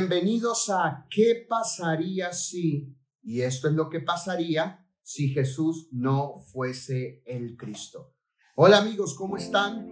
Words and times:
Bienvenidos 0.00 0.70
a 0.70 1.06
¿Qué 1.10 1.44
pasaría 1.46 2.32
si? 2.32 2.96
Y 3.22 3.42
esto 3.42 3.68
es 3.68 3.74
lo 3.74 3.90
que 3.90 4.00
pasaría 4.00 4.82
si 5.02 5.28
Jesús 5.28 5.88
no 5.92 6.36
fuese 6.38 7.22
el 7.26 7.54
Cristo. 7.54 8.14
Hola 8.56 8.78
amigos, 8.78 9.14
¿cómo 9.14 9.36
están? 9.36 9.86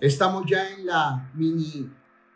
Estamos 0.00 0.44
ya 0.48 0.70
en 0.70 0.86
la 0.86 1.30
mini 1.34 1.92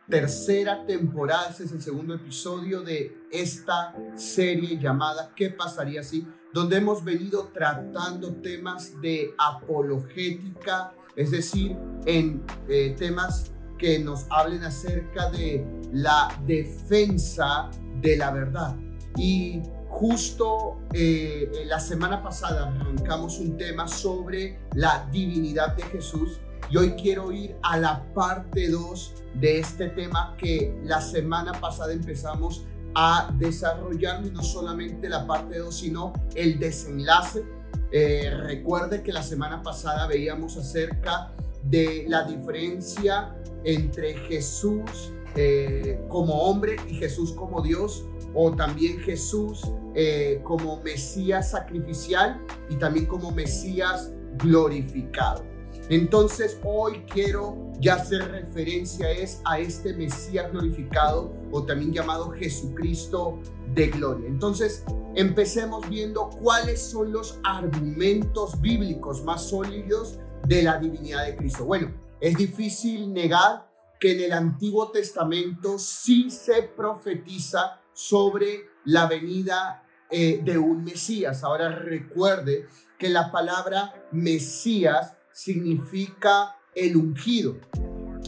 tercera 0.07 0.85
temporada, 0.85 1.49
este 1.49 1.65
es 1.65 1.73
el 1.73 1.81
segundo 1.81 2.13
episodio 2.15 2.83
de 2.83 3.17
esta 3.33 3.97
serie 4.15 4.79
llamada 4.79 5.33
¿Qué 5.35 5.49
pasaría 5.49 6.03
si? 6.03 6.27
Donde 6.53 6.77
hemos 6.77 7.03
venido 7.03 7.49
tratando 7.55 8.35
temas 8.43 9.01
de 9.01 9.33
apologética, 9.39 10.93
es 11.17 11.31
decir, 11.31 11.75
en 12.05 12.45
eh, 12.69 12.95
temas 12.99 13.51
que 13.79 13.99
nos 13.99 14.27
hablen 14.31 14.65
acerca 14.65 15.31
de 15.31 15.65
la 15.93 16.29
defensa 16.47 17.71
de 18.01 18.17
la 18.17 18.31
verdad. 18.31 18.77
Y 19.17 19.63
justo 19.89 20.79
eh, 20.93 21.51
la 21.67 21.81
semana 21.81 22.23
pasada 22.23 22.69
arrancamos 22.69 23.39
un 23.39 23.57
tema 23.57 23.89
sobre 23.89 24.59
la 24.75 25.09
divinidad 25.11 25.75
de 25.77 25.83
Jesús 25.85 26.41
y 26.71 26.77
hoy 26.77 26.93
quiero 26.93 27.33
ir 27.33 27.57
a 27.63 27.79
la 27.79 28.05
parte 28.13 28.69
2 28.69 29.15
de 29.41 29.59
este 29.59 29.89
tema 29.89 30.37
que 30.37 30.79
la 30.85 31.01
semana 31.01 31.53
pasada 31.53 31.93
empezamos 31.93 32.67
a 32.95 33.33
desarrollar 33.39 34.25
no 34.27 34.43
solamente 34.43 35.09
la 35.09 35.27
parte 35.27 35.59
2 35.59 35.75
sino 35.75 36.13
el 36.35 36.59
desenlace. 36.59 37.45
Eh, 37.91 38.31
recuerde 38.43 39.03
que 39.03 39.13
la 39.13 39.23
semana 39.23 39.63
pasada 39.63 40.07
veíamos 40.07 40.59
acerca 40.59 41.33
de 41.65 42.05
la 42.09 42.25
diferencia 42.25 43.35
entre 43.65 44.15
Jesús 44.15 45.13
eh, 45.35 46.01
como 46.09 46.35
hombre 46.43 46.77
y 46.89 46.95
Jesús 46.95 47.33
como 47.33 47.61
Dios, 47.61 48.05
o 48.35 48.53
también 48.53 48.99
Jesús 49.01 49.63
eh, 49.95 50.41
como 50.45 50.81
Mesías 50.83 51.51
sacrificial 51.51 52.41
y 52.69 52.77
también 52.77 53.07
como 53.07 53.31
Mesías 53.31 54.13
glorificado. 54.39 55.45
Entonces 55.89 56.59
hoy 56.65 57.05
quiero 57.11 57.57
ya 57.81 57.95
hacer 57.95 58.31
referencia 58.31 59.11
es 59.11 59.41
a 59.45 59.59
este 59.59 59.95
Mesías 59.95 60.51
glorificado 60.51 61.33
o 61.53 61.63
también 61.63 61.93
llamado 61.93 62.31
Jesucristo 62.31 63.39
de 63.75 63.89
gloria. 63.89 64.29
Entonces 64.29 64.85
empecemos 65.15 65.89
viendo 65.89 66.29
cuáles 66.31 66.81
son 66.81 67.13
los 67.13 67.39
argumentos 67.45 68.61
bíblicos 68.61 69.23
más 69.25 69.49
sólidos 69.49 70.19
de 70.47 70.63
la 70.63 70.79
divinidad 70.79 71.27
de 71.27 71.37
Cristo. 71.37 71.65
Bueno, 71.65 71.93
es 72.21 72.37
difícil 72.37 73.13
negar 73.13 73.69
que 74.01 74.13
en 74.13 74.21
el 74.21 74.33
Antiguo 74.33 74.91
Testamento 74.91 75.79
sí 75.79 76.31
se 76.31 76.63
profetiza 76.63 77.81
sobre 77.93 78.67
la 78.85 79.07
venida 79.07 79.83
eh, 80.11 80.41
de 80.43 80.57
un 80.57 80.85
Mesías. 80.85 81.43
Ahora 81.45 81.69
recuerde 81.69 82.67
que 82.99 83.09
la 83.09 83.31
palabra 83.31 84.09
Mesías 84.13 85.15
significa 85.33 86.57
el 86.75 86.97
ungido, 86.97 87.59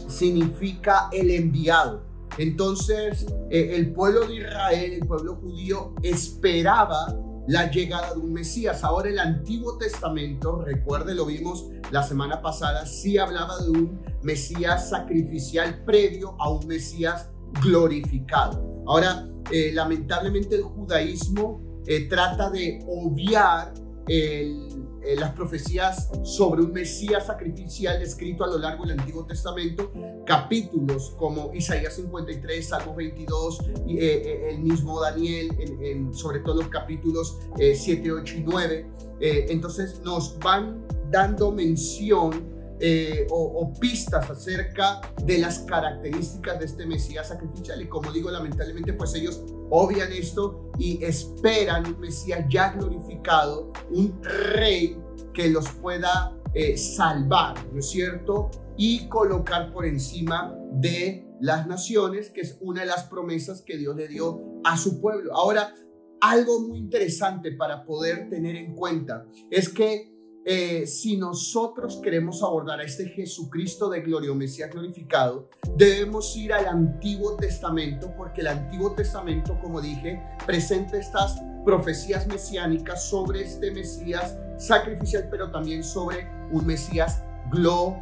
significa 0.08 1.08
el 1.12 1.30
enviado. 1.30 2.04
Entonces, 2.38 3.26
eh, 3.50 3.76
el 3.76 3.92
pueblo 3.92 4.26
de 4.26 4.36
Israel, 4.36 4.92
el 4.92 5.06
pueblo 5.06 5.36
judío, 5.36 5.94
esperaba 6.02 7.16
la 7.50 7.68
llegada 7.68 8.14
de 8.14 8.20
un 8.20 8.32
Mesías. 8.32 8.84
Ahora 8.84 9.08
el 9.08 9.18
Antiguo 9.18 9.76
Testamento, 9.76 10.62
recuerde, 10.64 11.16
lo 11.16 11.26
vimos 11.26 11.66
la 11.90 12.04
semana 12.04 12.40
pasada, 12.40 12.86
sí 12.86 13.18
hablaba 13.18 13.58
de 13.58 13.70
un 13.70 14.00
Mesías 14.22 14.88
sacrificial 14.88 15.82
previo 15.84 16.36
a 16.38 16.48
un 16.48 16.64
Mesías 16.68 17.28
glorificado. 17.60 18.84
Ahora, 18.86 19.28
eh, 19.50 19.72
lamentablemente 19.74 20.54
el 20.54 20.62
judaísmo 20.62 21.60
eh, 21.88 22.08
trata 22.08 22.50
de 22.50 22.84
obviar 22.86 23.74
el 24.06 24.68
eh, 25.02 25.16
las 25.16 25.32
profecías 25.32 26.10
sobre 26.24 26.62
un 26.62 26.72
Mesías 26.72 27.26
sacrificial 27.26 28.02
escrito 28.02 28.44
a 28.44 28.48
lo 28.48 28.58
largo 28.58 28.84
del 28.84 28.98
Antiguo 28.98 29.24
Testamento, 29.24 29.90
capítulos 30.26 31.14
como 31.18 31.52
Isaías 31.54 31.96
53, 31.96 32.68
Salmo 32.68 32.94
22, 32.94 33.60
y, 33.86 33.98
eh, 33.98 34.00
eh, 34.02 34.50
el 34.50 34.60
mismo 34.60 35.00
Daniel, 35.00 35.56
en, 35.58 36.12
sobre 36.12 36.40
todo 36.40 36.56
los 36.56 36.68
capítulos 36.68 37.38
7, 37.56 38.12
8 38.12 38.34
y 38.36 38.42
9. 38.42 38.86
entonces 39.20 40.00
nos 40.04 40.38
van 40.38 40.86
dando 41.10 41.50
mención 41.50 42.59
eh, 42.82 43.26
o, 43.30 43.72
pistas 43.78 44.30
acerca 44.30 45.00
de 45.22 45.38
las 45.38 45.60
características 45.60 46.58
de 46.58 46.64
este 46.64 46.86
Mesías 46.86 47.28
sacrificial. 47.28 47.80
Y 47.82 47.88
como 47.88 48.10
digo, 48.10 48.30
lamentablemente, 48.30 48.94
pues 48.94 49.14
ellos 49.14 49.42
obvian 49.68 50.10
esto 50.12 50.70
y 50.78 51.02
esperan 51.04 51.86
un 51.86 52.00
Mesías 52.00 52.46
ya 52.48 52.72
glorificado, 52.72 53.72
un 53.90 54.22
rey 54.22 54.98
que 55.34 55.48
los 55.50 55.68
pueda 55.72 56.34
eh, 56.54 56.76
salvar, 56.76 57.54
¿no 57.72 57.80
es 57.80 57.90
cierto? 57.90 58.50
Y 58.76 59.08
colocar 59.08 59.72
por 59.72 59.84
encima 59.84 60.56
de 60.72 61.26
las 61.40 61.66
naciones, 61.66 62.30
que 62.30 62.40
es 62.40 62.56
una 62.60 62.80
de 62.80 62.86
las 62.86 63.04
promesas 63.04 63.62
que 63.62 63.76
Dios 63.76 63.94
le 63.94 64.08
dio 64.08 64.40
a 64.64 64.76
su 64.76 65.00
pueblo. 65.00 65.34
Ahora, 65.34 65.74
algo 66.20 66.60
muy 66.60 66.78
interesante 66.78 67.52
para 67.52 67.84
poder 67.84 68.28
tener 68.28 68.56
en 68.56 68.74
cuenta 68.74 69.26
es 69.50 69.68
que 69.68 70.09
eh, 70.44 70.86
si 70.86 71.16
nosotros 71.16 72.00
queremos 72.02 72.42
abordar 72.42 72.80
a 72.80 72.84
este 72.84 73.08
Jesucristo 73.10 73.90
de 73.90 74.00
gloria 74.00 74.32
o 74.32 74.34
Mesías 74.34 74.70
glorificado, 74.70 75.48
debemos 75.76 76.34
ir 76.36 76.52
al 76.52 76.66
Antiguo 76.66 77.36
Testamento, 77.36 78.12
porque 78.16 78.40
el 78.40 78.46
Antiguo 78.46 78.92
Testamento, 78.92 79.58
como 79.60 79.80
dije, 79.80 80.22
presenta 80.46 80.96
estas 80.96 81.40
profecías 81.64 82.26
mesiánicas 82.26 83.04
sobre 83.04 83.42
este 83.42 83.70
Mesías 83.70 84.38
sacrificial, 84.56 85.28
pero 85.30 85.50
también 85.50 85.84
sobre 85.84 86.26
un 86.50 86.66
Mesías 86.66 87.22
glorificado. 87.50 88.00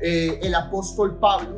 Eh, 0.00 0.38
el 0.42 0.54
apóstol 0.54 1.18
Pablo 1.18 1.56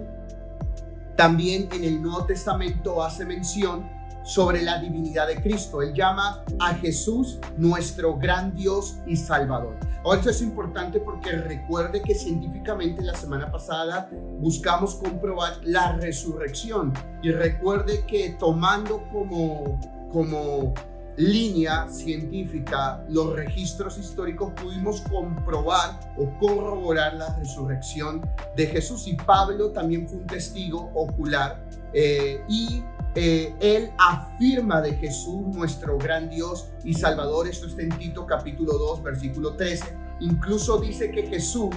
también 1.17 1.69
en 1.73 1.83
el 1.83 2.01
Nuevo 2.01 2.25
Testamento 2.27 3.03
hace 3.03 3.25
mención 3.25 3.98
sobre 4.29 4.61
la 4.61 4.79
divinidad 4.79 5.27
de 5.27 5.41
Cristo. 5.41 5.81
Él 5.81 5.95
llama 5.95 6.45
a 6.61 6.75
Jesús 6.75 7.39
nuestro 7.57 8.19
gran 8.19 8.55
Dios 8.55 8.99
y 9.07 9.17
Salvador. 9.17 9.75
Ahora 10.05 10.19
esto 10.19 10.31
es 10.31 10.43
importante 10.43 11.01
porque 11.01 11.33
recuerde 11.33 12.03
que 12.03 12.15
científicamente 12.15 13.03
la 13.03 13.15
semana 13.15 13.51
pasada 13.51 14.11
buscamos 14.39 14.97
comprobar 14.97 15.59
la 15.65 15.93
resurrección 15.93 16.93
y 17.23 17.31
recuerde 17.31 18.05
que 18.07 18.37
tomando 18.39 19.03
como, 19.11 19.81
como 20.13 20.75
línea 21.17 21.89
científica 21.89 23.03
los 23.09 23.35
registros 23.35 23.97
históricos 23.97 24.53
pudimos 24.53 25.01
comprobar 25.11 25.99
o 26.19 26.29
corroborar 26.39 27.15
la 27.15 27.35
resurrección 27.37 28.21
de 28.55 28.67
Jesús 28.67 29.09
y 29.09 29.15
Pablo 29.15 29.71
también 29.71 30.07
fue 30.07 30.19
un 30.19 30.27
testigo 30.27 30.91
ocular 30.95 31.65
eh, 31.95 32.41
y 32.47 32.85
eh, 33.21 33.57
él 33.59 33.91
afirma 33.99 34.81
de 34.81 34.95
Jesús, 34.95 35.45
nuestro 35.53 35.99
gran 35.99 36.31
Dios 36.31 36.69
y 36.85 36.95
Salvador. 36.95 37.49
Esto 37.49 37.67
está 37.67 37.83
en 37.83 37.99
Tito 37.99 38.25
capítulo 38.25 38.75
2, 38.75 39.03
versículo 39.03 39.57
13. 39.57 39.97
Incluso 40.21 40.79
dice 40.79 41.11
que 41.11 41.27
Jesús 41.27 41.75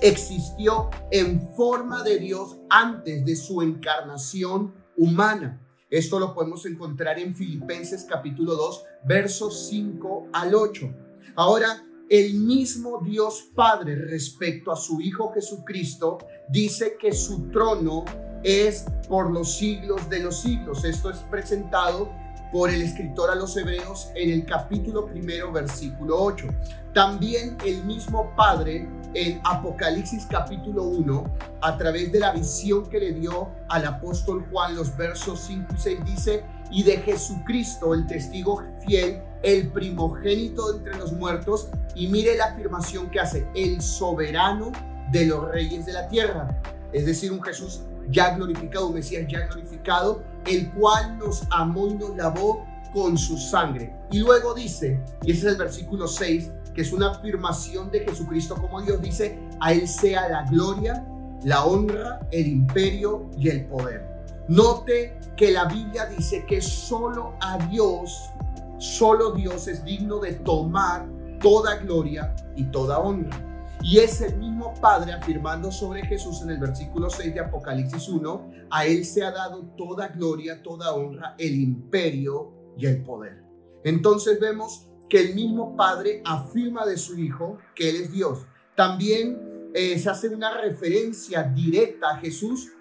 existió 0.00 0.88
en 1.10 1.52
forma 1.54 2.02
de 2.02 2.18
Dios 2.18 2.56
antes 2.70 3.26
de 3.26 3.36
su 3.36 3.60
encarnación 3.60 4.72
humana. 4.96 5.60
Esto 5.90 6.18
lo 6.18 6.32
podemos 6.32 6.64
encontrar 6.64 7.18
en 7.18 7.36
Filipenses 7.36 8.06
capítulo 8.08 8.54
2, 8.54 8.84
versos 9.04 9.68
5 9.68 10.28
al 10.32 10.54
8. 10.54 10.94
Ahora, 11.36 11.84
el 12.08 12.32
mismo 12.36 13.02
Dios 13.04 13.50
Padre 13.54 13.96
respecto 13.96 14.72
a 14.72 14.76
su 14.76 14.98
Hijo 15.02 15.30
Jesucristo 15.34 16.16
dice 16.48 16.96
que 16.98 17.12
su 17.12 17.50
trono 17.50 18.06
es 18.42 18.86
por 19.08 19.30
los 19.30 19.56
siglos 19.56 20.08
de 20.08 20.20
los 20.20 20.40
siglos. 20.40 20.84
Esto 20.84 21.10
es 21.10 21.18
presentado 21.30 22.10
por 22.52 22.70
el 22.70 22.82
escritor 22.82 23.30
a 23.30 23.34
los 23.34 23.56
hebreos 23.56 24.10
en 24.14 24.30
el 24.30 24.44
capítulo 24.46 25.06
primero, 25.06 25.52
versículo 25.52 26.16
8. 26.22 26.46
También 26.94 27.56
el 27.64 27.84
mismo 27.84 28.34
Padre 28.36 28.88
en 29.14 29.40
Apocalipsis 29.44 30.26
capítulo 30.28 30.84
1, 30.84 31.24
a 31.62 31.76
través 31.76 32.12
de 32.12 32.20
la 32.20 32.32
visión 32.32 32.88
que 32.88 32.98
le 32.98 33.12
dio 33.12 33.50
al 33.68 33.86
apóstol 33.86 34.46
Juan, 34.50 34.76
los 34.76 34.96
versos 34.96 35.40
5 35.46 35.74
y 35.74 35.80
6 35.80 35.98
dice, 36.04 36.44
y 36.70 36.82
de 36.82 36.98
Jesucristo, 36.98 37.94
el 37.94 38.06
testigo 38.06 38.62
fiel, 38.86 39.22
el 39.42 39.68
primogénito 39.70 40.74
entre 40.74 40.96
los 40.96 41.12
muertos, 41.12 41.68
y 41.94 42.08
mire 42.08 42.36
la 42.36 42.46
afirmación 42.46 43.10
que 43.10 43.20
hace, 43.20 43.46
el 43.54 43.80
soberano 43.80 44.72
de 45.10 45.26
los 45.26 45.48
reyes 45.48 45.86
de 45.86 45.92
la 45.92 46.08
tierra. 46.08 46.60
Es 46.92 47.06
decir, 47.06 47.32
un 47.32 47.42
Jesús 47.42 47.82
ya 48.10 48.34
glorificado, 48.34 48.88
un 48.88 48.94
Mesías 48.94 49.26
ya 49.28 49.46
glorificado, 49.46 50.22
el 50.46 50.70
cual 50.72 51.18
nos 51.18 51.42
amó 51.50 51.88
y 51.88 51.94
nos 51.94 52.16
lavó 52.16 52.66
con 52.92 53.18
su 53.18 53.36
sangre. 53.36 53.94
Y 54.10 54.18
luego 54.18 54.54
dice, 54.54 55.00
y 55.22 55.32
ese 55.32 55.46
es 55.46 55.52
el 55.52 55.58
versículo 55.58 56.08
6, 56.08 56.50
que 56.74 56.82
es 56.82 56.92
una 56.92 57.10
afirmación 57.10 57.90
de 57.90 58.00
Jesucristo 58.00 58.54
como 58.56 58.80
Dios, 58.80 59.00
dice, 59.02 59.38
a 59.60 59.72
Él 59.72 59.86
sea 59.86 60.28
la 60.28 60.44
gloria, 60.44 61.06
la 61.44 61.64
honra, 61.64 62.20
el 62.30 62.46
imperio 62.46 63.28
y 63.36 63.48
el 63.48 63.66
poder. 63.66 64.06
Note 64.48 65.18
que 65.36 65.50
la 65.50 65.66
Biblia 65.66 66.06
dice 66.06 66.44
que 66.46 66.62
solo 66.62 67.34
a 67.40 67.58
Dios, 67.68 68.30
solo 68.78 69.32
Dios 69.32 69.68
es 69.68 69.84
digno 69.84 70.18
de 70.18 70.32
tomar 70.34 71.06
toda 71.40 71.76
gloria 71.76 72.34
y 72.56 72.64
toda 72.64 72.98
honra. 72.98 73.38
Y 73.82 73.98
es 73.98 74.20
el 74.20 74.38
Padre 74.74 75.12
afirmando 75.12 75.70
sobre 75.70 76.06
Jesús 76.06 76.42
en 76.42 76.50
el 76.50 76.58
versículo 76.58 77.10
6 77.10 77.34
de 77.34 77.40
Apocalipsis 77.40 78.08
1, 78.08 78.50
a 78.70 78.86
Él 78.86 79.04
se 79.04 79.24
ha 79.24 79.30
dado 79.30 79.64
toda 79.76 80.08
gloria, 80.08 80.62
toda 80.62 80.94
honra, 80.94 81.34
el 81.38 81.54
imperio 81.54 82.74
y 82.76 82.86
el 82.86 83.02
poder. 83.02 83.42
Entonces 83.84 84.38
vemos 84.40 84.88
que 85.08 85.20
el 85.20 85.34
mismo 85.34 85.76
Padre 85.76 86.22
afirma 86.24 86.86
de 86.86 86.96
su 86.96 87.18
Hijo 87.18 87.58
que 87.74 87.90
Él 87.90 87.96
es 87.96 88.12
Dios. 88.12 88.46
También 88.76 89.70
eh, 89.74 89.98
se 89.98 90.10
hace 90.10 90.28
una 90.28 90.60
referencia 90.60 91.42
directa 91.42 92.10
a 92.10 92.18
Jesús 92.18 92.72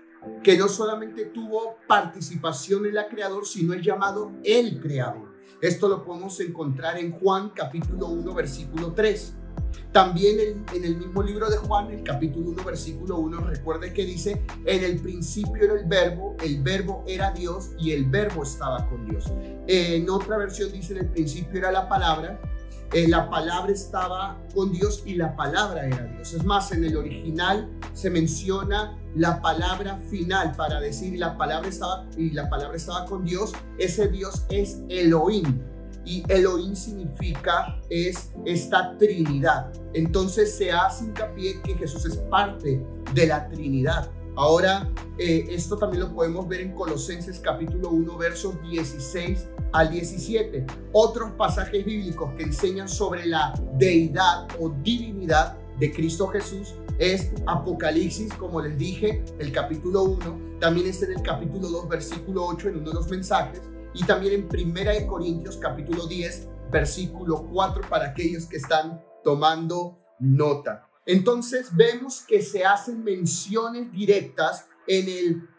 que 0.44 0.57
no 0.57 0.68
solamente 0.68 1.25
tuvo 1.25 1.78
participación 1.88 2.86
en 2.86 2.95
la 2.95 3.07
creador, 3.07 3.45
sino 3.45 3.74
es 3.74 3.81
llamado 3.81 4.31
el 4.44 4.80
creador. 4.80 5.36
Esto 5.62 5.88
lo 5.88 6.04
podemos 6.04 6.39
encontrar 6.39 6.98
en 6.98 7.12
Juan 7.12 7.51
capítulo 7.56 8.07
1 8.07 8.34
versículo 8.34 8.94
3. 8.94 9.36
También 9.92 10.63
en, 10.74 10.83
el 10.83 10.98
mismo 10.98 11.24
libro 11.24 11.50
de 11.50 11.57
Juan, 11.57 11.89
el 11.92 12.04
capítulo 12.04 12.51
1, 12.51 12.63
versículo 12.63 13.18
1, 13.18 13.39
recuerde 13.42 13.94
que 13.94 14.06
dice, 14.06 14.44
en 14.65 14.83
el 14.83 15.00
principio 15.00 15.63
era 15.63 15.74
el 15.74 15.86
verbo, 15.86 16.36
el 16.44 16.62
verbo 16.62 17.04
era 17.07 17.31
Dios 17.31 17.71
y 17.80 17.92
el 17.92 18.06
verbo 18.06 18.44
estaba 18.44 18.88
con 18.89 19.07
Dios. 19.09 19.31
en 19.68 20.09
otra 20.09 20.38
versión 20.38 20.71
dice, 20.71 20.94
en 20.94 21.00
el 21.00 21.09
principio 21.09 21.59
era 21.59 21.71
la 21.71 21.89
palabra, 21.89 22.39
eh, 22.94 23.07
la 23.07 23.30
palabra 23.30 23.71
estaba 23.74 24.38
con 24.54 24.71
Dios 24.71 25.04
y 25.06 25.15
la 25.15 25.36
palabra 25.36 25.86
era 25.86 26.06
Dios. 26.06 26.33
Es 26.33 26.44
más, 26.45 26.71
en 26.71 26.86
el 26.86 26.95
original 26.95 27.69
se 27.94 28.10
menciona 28.10 28.98
la 29.15 29.42
palabra 29.42 30.00
final 30.10 30.56
para 30.56 30.80
decir 30.80 31.18
la 31.19 31.38
palabra 31.38 31.68
estaba 31.68 32.06
y 32.15 32.30
la 32.30 32.50
palabra 32.50 32.77
estaba 32.77 33.06
con 33.06 33.25
Dios. 33.25 33.51
Ese 33.77 34.07
Dios 34.07 34.45
es 34.50 34.80
Elohim 34.89 35.60
y 36.07 36.24
Elohim 36.30 36.74
significa 36.74 37.80
es 37.89 38.31
esta 38.45 38.98
Trinidad. 38.98 39.74
Entonces 39.94 40.56
se 40.56 40.71
hace 40.71 41.04
hincapié 41.04 41.62
que 41.62 41.75
Jesús 41.75 42.06
es 42.06 42.15
parte 42.15 42.81
de 43.13 43.27
la 43.27 43.50
Trinidad. 43.50 44.09
Ahora, 44.38 44.89
eh, 45.18 45.48
esto 45.50 45.77
también 45.77 46.04
lo 46.04 46.13
podemos 46.13 46.48
ver 46.48 46.62
en 46.62 46.71
Colosenses 46.71 47.39
capítulo 47.39 47.89
1, 47.89 48.18
versos 48.18 48.56
16 48.69 49.50
al 49.74 49.92
17. 49.92 50.65
Otros 50.94 51.31
pasajes 51.31 51.83
bíblicos 51.83 52.33
que 52.36 52.44
enseñan 52.44 52.88
sobre 52.88 53.25
la 53.25 53.53
deidad 53.74 54.48
o 54.60 54.69
divinidad 54.69 55.57
de 55.77 55.92
Cristo 55.92 56.27
Jesús 56.27 56.75
es 57.00 57.31
Apocalipsis, 57.48 58.33
como 58.36 58.62
les 58.62 58.77
dije, 58.77 59.25
el 59.39 59.51
capítulo 59.51 60.03
1. 60.03 60.57
También 60.62 60.88
está 60.88 61.06
en 61.06 61.18
el 61.18 61.21
capítulo 61.21 61.68
2, 61.68 61.89
versículo 61.89 62.45
8, 62.45 62.69
en 62.69 62.77
uno 62.77 62.89
de 62.92 62.95
los 62.95 63.10
mensajes 63.10 63.62
y 63.99 64.03
también 64.03 64.33
en 64.33 64.47
Primera 64.47 64.94
Corintios 65.07 65.57
capítulo 65.57 66.05
10, 66.05 66.49
versículo 66.71 67.47
4 67.51 67.89
para 67.89 68.09
aquellos 68.09 68.45
que 68.45 68.57
están 68.57 69.03
tomando 69.23 69.97
nota. 70.19 70.88
Entonces 71.07 71.75
vemos 71.75 72.21
que 72.21 72.44
se 72.44 72.63
hacen 72.63 73.03
menciones 73.03 73.91
directas 73.91 74.67
en 74.85 75.09
el, 75.09 75.49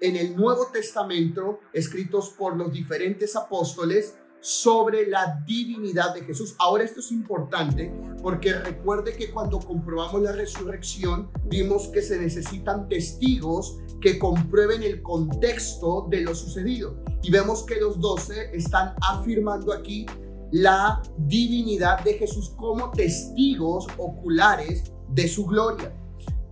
en 0.00 0.16
el 0.16 0.36
Nuevo 0.36 0.66
Testamento 0.72 1.60
escritos 1.72 2.30
por 2.30 2.54
los 2.54 2.70
diferentes 2.70 3.34
apóstoles 3.34 4.18
sobre 4.44 5.06
la 5.06 5.42
divinidad 5.46 6.12
de 6.12 6.22
Jesús. 6.22 6.54
Ahora 6.58 6.84
esto 6.84 7.00
es 7.00 7.10
importante 7.10 7.90
porque 8.22 8.52
recuerde 8.52 9.16
que 9.16 9.30
cuando 9.30 9.58
comprobamos 9.58 10.20
la 10.20 10.32
resurrección 10.32 11.30
vimos 11.46 11.88
que 11.88 12.02
se 12.02 12.18
necesitan 12.18 12.86
testigos 12.86 13.78
que 14.02 14.18
comprueben 14.18 14.82
el 14.82 15.00
contexto 15.00 16.06
de 16.10 16.20
lo 16.20 16.34
sucedido. 16.34 17.02
Y 17.22 17.30
vemos 17.30 17.64
que 17.64 17.80
los 17.80 17.98
doce 17.98 18.54
están 18.54 18.94
afirmando 19.00 19.72
aquí 19.72 20.04
la 20.52 21.00
divinidad 21.16 22.04
de 22.04 22.12
Jesús 22.12 22.50
como 22.50 22.90
testigos 22.90 23.86
oculares 23.96 24.92
de 25.08 25.26
su 25.26 25.46
gloria. 25.46 25.90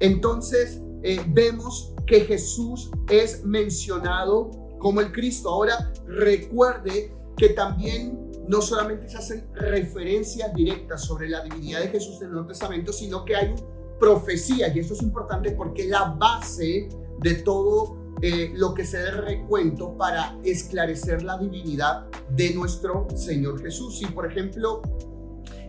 Entonces 0.01 0.81
eh, 1.03 1.23
vemos 1.29 1.93
que 2.07 2.21
Jesús 2.21 2.91
es 3.11 3.45
mencionado 3.45 4.51
como 4.79 5.03
el 5.03 5.13
Cristo. 5.13 5.51
Ahora 5.51 5.93
recuerde 6.07 7.13
que 7.37 7.51
también 7.51 8.31
no 8.49 8.61
solamente 8.61 9.09
se 9.09 9.19
hacen 9.19 9.49
referencias 9.55 10.53
directas 10.55 11.05
sobre 11.05 11.29
la 11.29 11.43
divinidad 11.43 11.81
de 11.81 11.89
Jesús 11.89 12.17
en 12.21 12.29
el 12.29 12.33
Nuevo 12.33 12.49
Testamento, 12.49 12.93
sino 12.93 13.25
que 13.25 13.37
hay 13.37 13.55
profecía, 13.99 14.75
y 14.75 14.81
eso 14.81 14.95
es 14.95 15.03
importante 15.03 15.53
porque 15.53 15.87
la 15.87 16.17
base 16.19 16.89
de 17.21 17.35
todo 17.37 17.97
eh, 18.21 18.53
lo 18.55 18.75
que 18.75 18.85
se 18.85 18.99
dé 18.99 19.11
recuento 19.11 19.97
para 19.97 20.39
esclarecer 20.45 21.23
la 21.23 21.39
divinidad 21.39 22.07
de 22.31 22.55
nuestro 22.55 23.07
Señor 23.15 23.61
Jesús. 23.61 24.01
Y 24.03 24.07
por 24.07 24.31
ejemplo, 24.31 24.83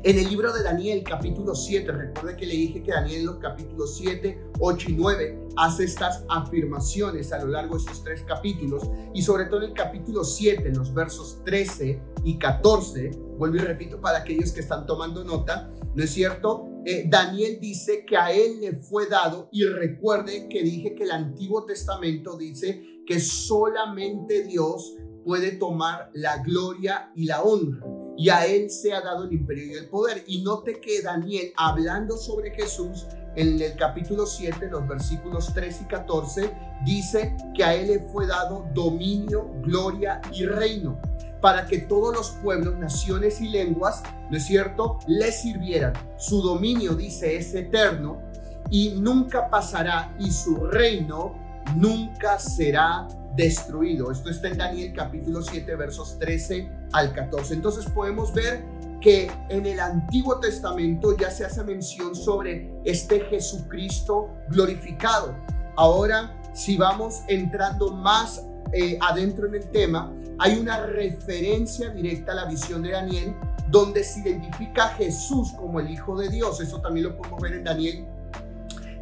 en 0.03 0.19
el 0.19 0.27
libro 0.27 0.51
de 0.51 0.63
Daniel, 0.63 1.01
capítulo 1.07 1.55
7, 1.55 1.89
recuerde 1.89 2.35
que 2.35 2.45
le 2.45 2.55
dije 2.55 2.83
que 2.83 2.91
Daniel 2.91 3.21
en 3.21 3.25
los 3.25 3.37
capítulos 3.37 3.95
7, 3.97 4.47
8 4.59 4.89
y 4.89 4.93
9 4.95 5.39
hace 5.55 5.85
estas 5.85 6.25
afirmaciones 6.27 7.31
a 7.31 7.39
lo 7.41 7.47
largo 7.47 7.75
de 7.75 7.83
estos 7.83 8.03
tres 8.03 8.21
capítulos 8.23 8.83
y 9.13 9.21
sobre 9.21 9.45
todo 9.45 9.61
en 9.61 9.69
el 9.69 9.73
capítulo 9.73 10.25
7, 10.25 10.67
en 10.67 10.77
los 10.77 10.93
versos 10.93 11.41
13 11.45 12.01
y 12.25 12.37
14, 12.37 13.11
vuelvo 13.37 13.55
y 13.55 13.59
repito 13.59 14.01
para 14.01 14.17
aquellos 14.19 14.51
que 14.51 14.59
están 14.59 14.85
tomando 14.85 15.23
nota, 15.23 15.71
¿no 15.95 16.03
es 16.03 16.09
cierto? 16.09 16.67
Eh, 16.85 17.05
Daniel 17.07 17.59
dice 17.61 18.03
que 18.05 18.17
a 18.17 18.33
él 18.33 18.59
le 18.59 18.73
fue 18.73 19.07
dado 19.07 19.47
y 19.53 19.63
recuerde 19.63 20.49
que 20.49 20.63
dije 20.63 20.95
que 20.95 21.03
el 21.03 21.11
Antiguo 21.11 21.63
Testamento 21.63 22.35
dice 22.37 23.03
que 23.07 23.21
solamente 23.21 24.43
Dios 24.43 24.95
puede 25.23 25.53
tomar 25.53 26.09
la 26.13 26.43
gloria 26.43 27.09
y 27.15 27.23
la 27.23 27.41
honra 27.41 28.02
y 28.17 28.29
a 28.29 28.45
él 28.45 28.69
se 28.69 28.93
ha 28.93 29.01
dado 29.01 29.25
el 29.25 29.33
imperio 29.33 29.65
y 29.65 29.73
el 29.73 29.89
poder. 29.89 30.23
Y 30.27 30.41
note 30.41 30.79
que 30.79 31.01
Daniel, 31.01 31.51
hablando 31.55 32.17
sobre 32.17 32.51
Jesús, 32.51 33.07
en 33.35 33.59
el 33.59 33.75
capítulo 33.75 34.25
7, 34.25 34.67
los 34.69 34.87
versículos 34.87 35.51
3 35.53 35.81
y 35.81 35.85
14, 35.85 36.51
dice 36.85 37.35
que 37.55 37.63
a 37.63 37.73
él 37.73 37.87
le 37.87 37.99
fue 37.99 38.27
dado 38.27 38.67
dominio, 38.73 39.49
gloria 39.63 40.21
y 40.31 40.45
reino, 40.45 40.99
para 41.41 41.65
que 41.65 41.79
todos 41.79 42.15
los 42.15 42.29
pueblos, 42.43 42.77
naciones 42.77 43.41
y 43.41 43.49
lenguas, 43.49 44.03
¿no 44.29 44.37
es 44.37 44.45
cierto?, 44.45 44.99
le 45.07 45.31
sirvieran. 45.31 45.93
Su 46.17 46.41
dominio, 46.41 46.93
dice, 46.93 47.35
es 47.35 47.53
eterno 47.55 48.21
y 48.69 48.91
nunca 48.99 49.49
pasará 49.49 50.15
y 50.19 50.31
su 50.31 50.67
reino 50.67 51.35
nunca 51.75 52.37
será 52.37 53.07
destruido. 53.35 54.11
Esto 54.11 54.29
está 54.29 54.47
en 54.49 54.57
Daniel 54.57 54.93
capítulo 54.95 55.41
7 55.41 55.75
versos 55.75 56.19
13 56.19 56.82
al 56.93 57.13
14. 57.13 57.53
Entonces 57.55 57.85
podemos 57.85 58.33
ver 58.33 58.63
que 59.01 59.29
en 59.49 59.65
el 59.65 59.79
Antiguo 59.81 60.39
Testamento 60.39 61.15
ya 61.17 61.29
se 61.29 61.43
hace 61.45 61.63
mención 61.63 62.15
sobre 62.15 62.73
este 62.85 63.19
Jesucristo 63.21 64.29
glorificado. 64.47 65.35
Ahora, 65.75 66.39
si 66.53 66.77
vamos 66.77 67.21
entrando 67.27 67.91
más 67.91 68.45
eh, 68.71 68.97
adentro 69.01 69.47
en 69.47 69.55
el 69.55 69.69
tema, 69.71 70.13
hay 70.39 70.57
una 70.57 70.85
referencia 70.85 71.89
directa 71.89 72.31
a 72.31 72.35
la 72.35 72.45
visión 72.45 72.81
de 72.81 72.91
Daniel 72.91 73.35
donde 73.69 74.03
se 74.03 74.21
identifica 74.21 74.85
a 74.85 74.89
Jesús 74.89 75.51
como 75.57 75.79
el 75.79 75.89
Hijo 75.89 76.17
de 76.17 76.29
Dios. 76.29 76.61
Eso 76.61 76.79
también 76.79 77.07
lo 77.07 77.17
podemos 77.17 77.41
ver 77.41 77.53
en 77.53 77.63
Daniel 77.65 78.07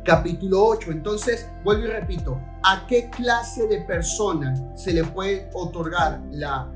capítulo 0.04 0.66
8. 0.66 0.92
Entonces, 0.92 1.48
vuelvo 1.64 1.86
y 1.86 1.90
repito, 1.90 2.40
¿a 2.64 2.86
qué 2.88 3.10
clase 3.10 3.68
de 3.68 3.82
persona 3.82 4.56
se 4.76 4.94
le 4.94 5.04
puede 5.04 5.50
otorgar 5.54 6.22
la 6.32 6.72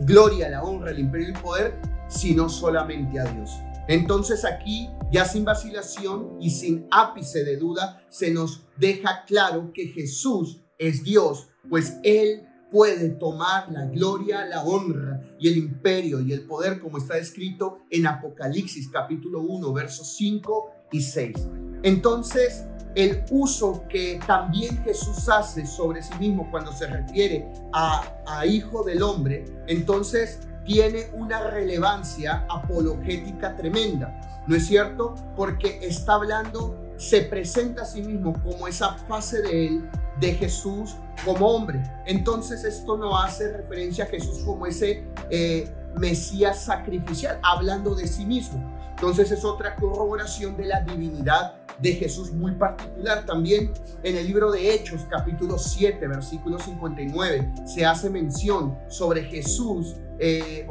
gloria, 0.00 0.48
la 0.48 0.62
honra, 0.62 0.90
el 0.90 0.98
imperio 0.98 1.28
y 1.28 1.32
el 1.32 1.40
poder, 1.40 1.80
sino 2.08 2.48
solamente 2.48 3.18
a 3.18 3.24
Dios? 3.24 3.50
Entonces 3.88 4.44
aquí, 4.44 4.88
ya 5.10 5.24
sin 5.24 5.44
vacilación 5.44 6.36
y 6.40 6.50
sin 6.50 6.86
ápice 6.90 7.44
de 7.44 7.56
duda, 7.56 8.04
se 8.08 8.30
nos 8.30 8.64
deja 8.76 9.24
claro 9.26 9.72
que 9.74 9.88
Jesús 9.88 10.60
es 10.78 11.02
Dios, 11.02 11.48
pues 11.68 11.98
Él 12.02 12.46
puede 12.70 13.10
tomar 13.10 13.70
la 13.70 13.84
gloria, 13.86 14.46
la 14.46 14.62
honra 14.64 15.20
y 15.38 15.48
el 15.48 15.58
imperio 15.58 16.20
y 16.20 16.32
el 16.32 16.46
poder, 16.46 16.80
como 16.80 16.96
está 16.96 17.18
escrito 17.18 17.80
en 17.90 18.06
Apocalipsis 18.06 18.88
capítulo 18.88 19.40
1, 19.42 19.72
versos 19.74 20.16
5 20.16 20.70
y 20.81 20.81
6. 21.00 21.36
Entonces, 21.82 22.66
el 22.94 23.24
uso 23.30 23.84
que 23.88 24.20
también 24.26 24.82
Jesús 24.84 25.28
hace 25.28 25.66
sobre 25.66 26.02
sí 26.02 26.12
mismo 26.18 26.50
cuando 26.50 26.72
se 26.72 26.86
refiere 26.86 27.50
a, 27.72 28.44
hijo 28.46 28.84
del 28.84 29.02
hombre, 29.02 29.44
entonces 29.66 30.40
tiene 30.64 31.06
una 31.14 31.50
relevancia 31.50 32.46
apologética 32.48 33.56
tremenda, 33.56 34.44
¿no 34.46 34.54
es 34.54 34.66
cierto? 34.66 35.14
Porque 35.36 35.78
está 35.82 36.14
hablando, 36.14 36.92
se 36.96 37.22
presenta 37.22 37.82
a 37.82 37.84
sí 37.84 38.02
mismo 38.02 38.32
como 38.42 38.68
esa 38.68 38.94
fase 39.08 39.42
de 39.42 39.66
él, 39.66 39.90
de 40.20 40.34
Jesús 40.34 40.96
como 41.24 41.46
hombre. 41.48 41.82
Entonces 42.06 42.64
esto 42.64 42.96
no 42.96 43.18
hace 43.18 43.56
referencia 43.56 44.04
a 44.04 44.06
Jesús 44.08 44.40
como 44.44 44.66
ese 44.66 45.04
eh, 45.30 45.72
Mesías 45.96 46.64
sacrificial, 46.64 47.40
hablando 47.42 47.94
de 47.94 48.06
sí 48.06 48.24
mismo. 48.24 48.62
Entonces 49.02 49.32
es 49.32 49.44
otra 49.44 49.74
corroboración 49.74 50.56
de 50.56 50.66
la 50.66 50.80
divinidad 50.82 51.54
de 51.80 51.94
Jesús 51.94 52.30
muy 52.30 52.52
particular. 52.52 53.26
También 53.26 53.72
en 54.04 54.16
el 54.16 54.28
libro 54.28 54.52
de 54.52 54.72
Hechos, 54.72 55.04
capítulo 55.10 55.58
7, 55.58 56.06
versículo 56.06 56.56
59, 56.60 57.52
se 57.66 57.84
hace 57.84 58.08
mención 58.08 58.78
sobre 58.86 59.24
Jesús 59.24 59.96
eh, 60.20 60.68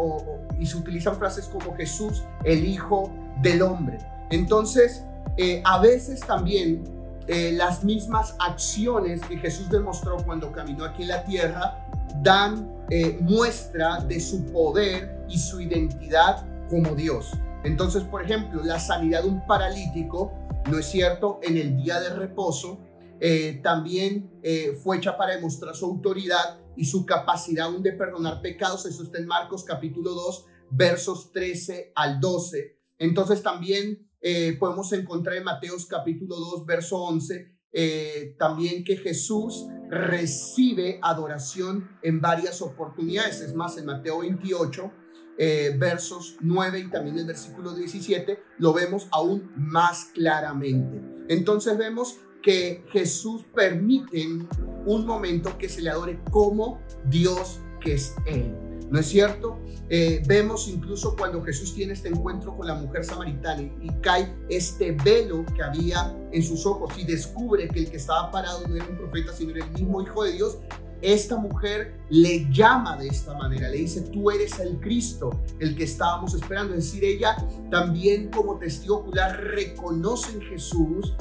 y 0.58 0.66
se 0.66 0.78
utilizan 0.78 1.18
frases 1.18 1.50
como 1.50 1.76
Jesús, 1.76 2.24
el 2.46 2.64
Hijo 2.64 3.12
del 3.42 3.64
Hombre. 3.64 3.98
Entonces, 4.30 5.04
eh, 5.36 5.62
a 5.66 5.82
veces 5.82 6.22
también 6.22 6.86
eh, 7.28 7.52
las 7.52 7.84
mismas 7.84 8.38
acciones 8.40 9.20
que 9.26 9.40
Jesús 9.40 9.70
demostró 9.70 10.16
cuando 10.24 10.54
caminó 10.54 10.86
aquí 10.86 11.02
en 11.02 11.10
la 11.10 11.26
tierra 11.26 11.86
dan 12.24 12.80
muestra 13.20 14.00
de 14.06 14.22
su 14.22 14.46
poder 14.54 15.26
y 15.28 15.38
su 15.38 15.60
identidad 15.60 16.46
como 16.70 16.96
Dios. 16.96 17.34
Entonces, 17.64 18.04
por 18.04 18.24
ejemplo, 18.24 18.64
la 18.64 18.80
sanidad 18.80 19.24
de 19.24 19.30
un 19.30 19.46
paralítico, 19.46 20.34
¿no 20.70 20.80
es 20.80 20.88
cierto? 20.88 21.40
En 21.44 21.58
el 21.58 21.78
día 21.78 22.00
de 22.00 22.10
reposo, 22.10 22.80
eh, 23.20 23.60
también 23.64 24.32
eh, 24.42 24.76
fue 24.84 24.98
hecha 24.98 25.16
para 25.16 25.36
demostrar 25.36 25.76
su 25.76 25.86
autoridad 25.86 26.60
y 26.76 26.86
su 26.86 27.06
capacidad 27.06 27.68
aún 27.68 27.84
de 27.84 27.94
perdonar 27.94 28.42
pecados. 28.42 28.88
Eso 28.88 29.04
está 29.04 29.20
en 29.20 29.28
Marcos 29.28 29.64
capítulo 29.64 30.12
2, 30.12 30.46
versos 30.72 31.32
13 31.32 31.92
al 31.94 32.20
12. 32.20 32.80
Entonces 32.98 33.44
también 33.44 34.10
eh, 34.22 34.58
podemos 34.60 34.92
encontrar 34.94 35.36
en 35.36 35.44
Mateos 35.44 35.86
capítulo 35.86 36.36
2, 36.36 36.66
verso 36.66 36.98
11, 36.98 37.58
también 38.38 38.84
que 38.84 38.98
Jesús 38.98 39.66
recibe 39.90 41.00
adoración 41.02 41.90
en 42.02 42.20
varias 42.20 42.62
oportunidades. 42.62 43.40
Es 43.40 43.54
más, 43.54 43.78
en 43.78 43.86
Mateo 43.86 44.20
28 44.20 44.92
eh, 45.38 45.76
versos 45.78 46.38
9 46.42 46.80
y 46.80 46.90
también 46.90 47.18
el 47.18 47.26
versículo 47.26 47.74
17, 47.74 48.42
lo 48.58 48.74
vemos 48.74 49.08
aún 49.12 49.52
más 49.56 50.06
claramente. 50.14 51.02
Entonces 51.30 51.78
vemos 51.78 52.18
que 52.42 52.84
Jesús 52.92 53.44
permite 53.54 54.28
un 54.86 55.06
momento 55.06 55.58
que 55.58 55.70
se 55.70 55.82
le 55.82 55.90
adore 55.90 56.20
como 56.32 56.82
Dios 57.06 57.60
que 57.80 57.94
es 57.94 58.16
Él. 58.26 58.56
¿No 58.90 59.00
es 59.00 59.08
cierto? 59.08 59.58
Eh, 59.90 60.22
vemos 60.28 60.68
incluso 60.68 61.16
cuando 61.16 61.42
Jesús 61.42 61.74
tiene 61.74 61.94
este 61.94 62.10
encuentro 62.10 62.58
con 62.58 62.68
la 62.68 62.76
mujer 62.76 63.06
samaritana 63.06 63.62
y, 63.62 63.90
cae 64.02 64.36
este 64.50 64.92
velo 64.92 65.46
que 65.56 65.64
había 65.64 66.14
en 66.34 66.44
sus 66.44 66.66
ojos 66.66 66.92
y 66.98 67.06
descubre 67.06 67.70
que 67.70 67.80
el 67.80 67.90
que 67.90 67.98
estaba 67.98 68.30
parado 68.32 68.68
no 68.68 68.76
era 68.76 68.86
un 68.86 68.98
profeta, 68.98 69.32
sino 69.32 69.52
era 69.52 69.66
el 69.66 69.72
mismo 69.72 70.02
Hijo 70.02 70.24
de 70.24 70.34
Dios, 70.34 70.58
esta 71.02 71.38
mujer 71.38 72.00
le 72.10 72.48
llama 72.52 72.98
de 72.98 73.08
esta 73.08 73.34
manera, 73.34 73.70
le 73.70 73.78
dice, 73.78 74.02
tú 74.02 74.30
eres 74.30 74.60
el 74.60 74.80
Cristo, 74.80 75.32
el 75.60 75.76
que 75.76 75.84
estábamos 75.84 76.34
esperando. 76.34 76.76
Es 76.76 76.86
decir, 76.86 77.04
ella 77.04 77.36
también 77.70 78.30
como 78.30 78.58
testigo 78.58 78.98
ocular 78.98 79.40
reconoce 79.42 80.34
en 80.34 80.42
Jesús, 80.42 81.14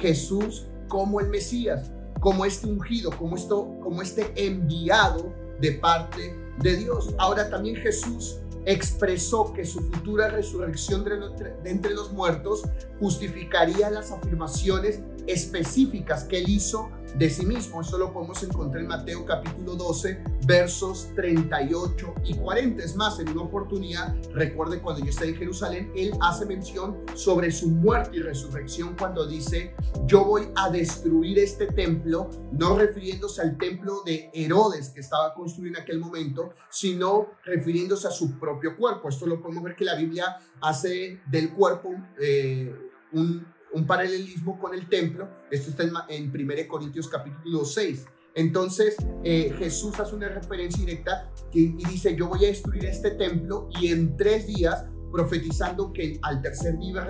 Jesús 0.00 0.66
como 0.88 1.20
el 1.20 1.28
Mesías, 1.28 1.90
como 2.20 2.44
este 2.44 2.66
ungido, 2.66 3.10
como, 3.10 3.36
esto, 3.36 3.76
como 3.82 4.02
este 4.02 4.32
enviado 4.36 5.32
de 5.60 5.72
parte 5.72 6.34
de 6.60 6.76
Dios. 6.76 7.14
Ahora 7.18 7.50
también 7.50 7.76
Jesús 7.76 8.38
expresó 8.64 9.52
que 9.52 9.64
su 9.64 9.80
futura 9.80 10.28
resurrección 10.28 11.04
de 11.04 11.70
entre 11.70 11.94
los 11.94 12.12
muertos 12.12 12.62
justificaría 13.00 13.90
las 13.90 14.10
afirmaciones 14.10 15.00
específicas 15.26 16.24
que 16.24 16.38
él 16.38 16.48
hizo 16.48 16.90
de 17.18 17.28
sí 17.28 17.44
mismo. 17.44 17.80
Eso 17.80 17.98
lo 17.98 18.12
podemos 18.12 18.42
encontrar 18.44 18.82
en 18.82 18.88
Mateo 18.88 19.26
capítulo 19.26 19.74
12, 19.74 20.22
versos 20.46 21.08
38 21.16 22.14
y 22.24 22.34
40. 22.36 22.84
Es 22.84 22.94
más, 22.94 23.18
en 23.18 23.28
una 23.30 23.42
oportunidad, 23.42 24.14
recuerde 24.32 24.80
cuando 24.80 25.04
yo 25.04 25.10
estoy 25.10 25.30
en 25.30 25.36
Jerusalén, 25.36 25.92
él 25.96 26.12
hace 26.20 26.46
mención 26.46 26.98
sobre 27.14 27.50
su 27.50 27.68
muerte 27.68 28.18
y 28.18 28.20
resurrección 28.20 28.94
cuando 28.96 29.26
dice, 29.26 29.74
yo 30.06 30.24
voy 30.24 30.48
a 30.54 30.70
destruir 30.70 31.40
este 31.40 31.66
templo, 31.66 32.30
no 32.52 32.76
refiriéndose 32.76 33.42
al 33.42 33.58
templo 33.58 34.02
de 34.06 34.30
Herodes 34.32 34.90
que 34.90 35.00
estaba 35.00 35.34
construido 35.34 35.76
en 35.76 35.82
aquel 35.82 35.98
momento, 35.98 36.52
sino 36.70 37.32
refiriéndose 37.44 38.06
a 38.06 38.12
su 38.12 38.38
propio 38.38 38.76
cuerpo. 38.76 39.08
Esto 39.08 39.26
lo 39.26 39.42
podemos 39.42 39.64
ver 39.64 39.74
que 39.74 39.84
la 39.84 39.96
Biblia 39.96 40.36
hace 40.60 41.20
del 41.26 41.52
cuerpo 41.52 41.90
eh, 42.20 42.72
un 43.12 43.57
un 43.72 43.86
paralelismo 43.86 44.58
con 44.58 44.74
el 44.74 44.88
templo. 44.88 45.28
Esto 45.50 45.70
está 45.70 46.06
en, 46.08 46.30
1 46.30 46.52
Corintios 46.68 47.08
capítulo 47.08 47.64
6. 47.64 48.06
Entonces 48.34 48.96
eh, 49.24 49.52
Jesús 49.58 49.98
hace 49.98 50.14
una 50.14 50.28
referencia 50.28 50.84
directa 50.84 51.32
y 51.52 51.72
dice, 51.84 52.14
yo 52.14 52.28
voy 52.28 52.44
a 52.44 52.48
destruir 52.48 52.84
este 52.84 53.12
templo 53.12 53.68
y 53.80 53.88
en 53.88 54.16
tres 54.16 54.46
días, 54.46 54.86
profetizando 55.10 55.92
que 55.92 56.18
al 56.22 56.40
tercer 56.42 56.78
día 56.78 57.06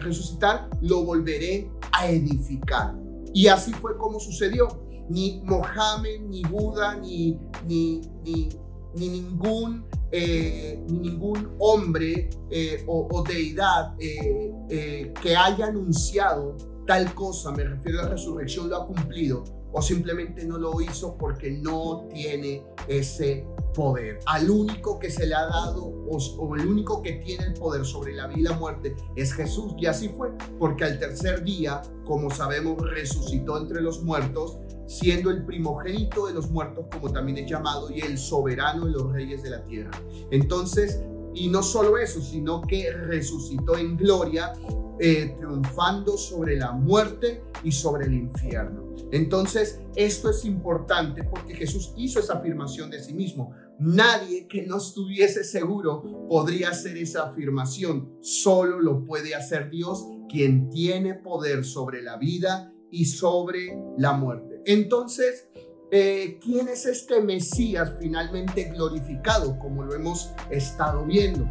resucitar, 0.00 0.68
lo 0.80 1.04
volveré 1.04 1.70
a 1.92 2.08
edificar. 2.08 2.94
Y 3.32 3.48
así 3.48 3.72
fue 3.72 3.96
como 3.98 4.18
sucedió. 4.18 4.80
Ni 5.10 5.42
Mohammed, 5.44 6.22
ni 6.22 6.42
Buda, 6.44 6.96
ni, 6.96 7.38
ni, 7.66 8.00
ni, 8.24 8.48
ni 8.96 9.08
ningún 9.08 9.84
eh, 10.16 10.80
ningún 10.86 11.56
hombre 11.58 12.30
eh, 12.48 12.84
o, 12.86 13.24
deidad 13.26 13.96
eh, 13.98 15.12
que 15.20 15.34
haya 15.34 15.66
anunciado 15.66 16.56
tal 16.86 17.12
cosa, 17.14 17.50
me 17.50 17.64
refiero 17.64 17.98
a 17.98 18.02
la 18.04 18.08
resurrección, 18.10 18.68
lo 18.68 18.76
ha 18.76 18.86
cumplido 18.86 19.42
o 19.72 19.82
simplemente 19.82 20.44
no 20.44 20.56
lo 20.56 20.80
hizo 20.80 21.18
porque 21.18 21.50
no 21.50 22.06
tiene 22.12 22.64
ese 22.86 23.44
poder. 23.74 24.20
Al 24.26 24.48
único 24.48 25.00
que 25.00 25.10
se 25.10 25.26
le 25.26 25.34
ha 25.34 25.46
dado 25.46 25.84
o, 25.84 26.16
o, 26.16 26.54
el 26.54 26.64
único 26.64 27.02
que 27.02 27.14
tiene 27.14 27.46
el 27.46 27.54
poder 27.54 27.84
sobre 27.84 28.14
la 28.14 28.28
vida 28.28 28.38
y 28.38 28.42
la 28.42 28.52
muerte 28.52 28.94
es 29.16 29.32
Jesús. 29.32 29.74
Y 29.78 29.86
así 29.86 30.10
fue, 30.10 30.30
porque 30.60 30.84
al 30.84 31.00
tercer 31.00 31.42
día, 31.42 31.82
como 32.04 32.30
sabemos, 32.30 32.76
resucitó 32.88 33.58
entre 33.58 33.80
los 33.80 34.04
muertos 34.04 34.60
siendo 34.86 35.30
el 35.30 35.44
primogénito 35.44 36.26
de 36.26 36.34
los 36.34 36.50
muertos, 36.50 36.86
como 36.90 37.12
también 37.12 37.38
es 37.38 37.50
llamado, 37.50 37.90
y 37.90 38.00
el 38.00 38.18
soberano 38.18 38.86
de 38.86 38.92
los 38.92 39.12
reyes 39.12 39.42
de 39.42 39.50
la 39.50 39.64
tierra. 39.64 39.92
Entonces, 40.30 41.02
y 41.34 41.48
no 41.48 41.62
solo 41.62 41.98
eso, 41.98 42.20
sino 42.20 42.62
que 42.62 42.92
resucitó 42.92 43.76
en 43.76 43.96
gloria, 43.96 44.52
eh, 45.00 45.34
triunfando 45.36 46.16
sobre 46.16 46.56
la 46.56 46.70
muerte 46.70 47.42
y 47.64 47.72
sobre 47.72 48.06
el 48.06 48.14
infierno. 48.14 48.94
Entonces, 49.10 49.80
esto 49.96 50.30
es 50.30 50.44
importante 50.44 51.24
porque 51.24 51.54
Jesús 51.54 51.92
hizo 51.96 52.20
esa 52.20 52.34
afirmación 52.34 52.90
de 52.90 53.02
sí 53.02 53.12
mismo. 53.12 53.52
Nadie 53.80 54.46
que 54.46 54.66
no 54.66 54.76
estuviese 54.76 55.42
seguro 55.42 56.28
podría 56.28 56.70
hacer 56.70 56.96
esa 56.96 57.24
afirmación. 57.24 58.16
Solo 58.20 58.80
lo 58.80 59.04
puede 59.04 59.34
hacer 59.34 59.68
Dios, 59.68 60.04
quien 60.28 60.70
tiene 60.70 61.14
poder 61.14 61.64
sobre 61.64 62.00
la 62.00 62.16
vida 62.16 62.72
y 62.90 63.06
sobre 63.06 63.76
la 63.98 64.12
muerte. 64.12 64.53
Entonces, 64.66 65.48
eh, 65.90 66.38
¿quién 66.42 66.68
es 66.68 66.86
este 66.86 67.20
Mesías 67.20 67.92
finalmente 68.00 68.64
glorificado, 68.64 69.58
como 69.58 69.84
lo 69.84 69.94
hemos 69.94 70.32
estado 70.50 71.04
viendo? 71.04 71.46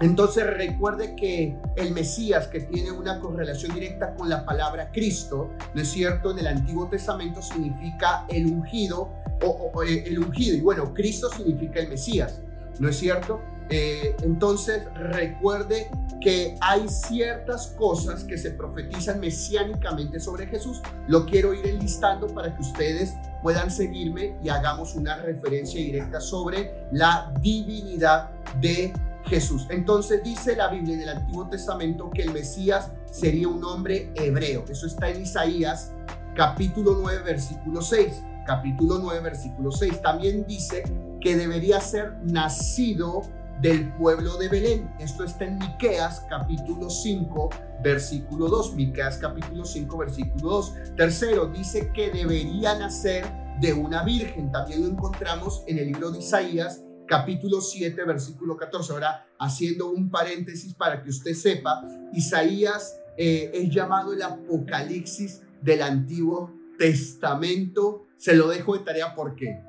Entonces 0.00 0.44
recuerde 0.44 1.14
que 1.14 1.56
el 1.76 1.92
Mesías, 1.92 2.48
que 2.48 2.60
tiene 2.60 2.90
una 2.90 3.20
correlación 3.20 3.74
directa 3.74 4.14
con 4.14 4.28
la 4.28 4.44
palabra 4.44 4.90
Cristo, 4.90 5.50
¿no 5.72 5.80
es 5.80 5.88
cierto? 5.88 6.32
En 6.32 6.40
el 6.40 6.48
Antiguo 6.48 6.88
Testamento 6.88 7.40
significa 7.42 8.26
el 8.28 8.46
ungido, 8.46 9.10
o, 9.42 9.82
eh, 9.84 10.04
el 10.06 10.18
ungido, 10.18 10.56
y 10.56 10.60
bueno, 10.60 10.92
Cristo 10.94 11.30
significa 11.30 11.80
el 11.80 11.88
Mesías, 11.88 12.40
¿no 12.80 12.88
es 12.88 12.96
cierto? 12.96 13.40
Eh, 13.70 14.14
entonces 14.22 14.84
recuerde 14.94 15.90
que 16.20 16.56
hay 16.60 16.88
ciertas 16.88 17.68
cosas 17.78 18.24
que 18.24 18.38
se 18.38 18.50
profetizan 18.50 19.20
mesiánicamente 19.20 20.20
sobre 20.20 20.46
Jesús. 20.46 20.80
Lo 21.06 21.26
quiero 21.26 21.52
ir 21.52 21.66
enlistando 21.66 22.28
para 22.28 22.54
que 22.54 22.62
ustedes 22.62 23.14
puedan 23.42 23.70
seguirme 23.70 24.36
y 24.42 24.48
hagamos 24.48 24.94
una 24.94 25.16
referencia 25.16 25.78
directa 25.78 26.20
sobre 26.20 26.86
la 26.92 27.32
divinidad 27.40 28.30
de 28.60 28.92
Jesús. 29.26 29.66
Entonces 29.70 30.22
dice 30.22 30.56
la 30.56 30.68
Biblia 30.68 30.94
en 30.94 31.02
el 31.02 31.08
Antiguo 31.10 31.46
Testamento 31.48 32.10
que 32.10 32.22
el 32.22 32.32
Mesías 32.32 32.90
sería 33.10 33.48
un 33.48 33.64
hombre 33.64 34.10
hebreo. 34.14 34.64
Eso 34.68 34.86
está 34.86 35.10
en 35.10 35.22
Isaías 35.22 35.92
capítulo 36.34 36.98
9 37.00 37.22
versículo 37.22 37.80
6. 37.82 38.22
Capítulo 38.46 38.98
9 38.98 39.20
versículo 39.20 39.72
6. 39.72 40.02
También 40.02 40.46
dice 40.46 40.82
que 41.20 41.36
debería 41.36 41.80
ser 41.80 42.16
nacido 42.22 43.22
del 43.64 43.90
pueblo 43.94 44.36
de 44.36 44.50
Belén. 44.50 44.94
Esto 44.98 45.24
está 45.24 45.46
en 45.46 45.56
Miqueas 45.56 46.26
capítulo 46.28 46.90
5, 46.90 47.48
versículo 47.82 48.48
2. 48.48 48.74
Miqueas 48.74 49.16
capítulo 49.16 49.64
5, 49.64 49.96
versículo 49.96 50.50
2. 50.50 50.74
Tercero, 50.98 51.46
dice 51.46 51.90
que 51.94 52.10
debería 52.10 52.78
nacer 52.78 53.24
de 53.62 53.72
una 53.72 54.04
virgen. 54.04 54.52
También 54.52 54.82
lo 54.82 54.88
encontramos 54.88 55.64
en 55.66 55.78
el 55.78 55.86
libro 55.86 56.10
de 56.10 56.18
Isaías 56.18 56.84
capítulo 57.06 57.62
7, 57.62 58.04
versículo 58.04 58.58
14. 58.58 58.92
Ahora, 58.92 59.26
haciendo 59.38 59.90
un 59.90 60.10
paréntesis 60.10 60.74
para 60.74 61.02
que 61.02 61.08
usted 61.08 61.32
sepa, 61.32 61.82
Isaías 62.12 63.00
eh, 63.16 63.50
es 63.54 63.70
llamado 63.70 64.12
el 64.12 64.20
Apocalipsis 64.20 65.40
del 65.62 65.80
Antiguo 65.80 66.52
Testamento. 66.78 68.04
Se 68.18 68.34
lo 68.34 68.46
dejo 68.46 68.76
de 68.76 68.84
tarea 68.84 69.14
porque 69.14 69.64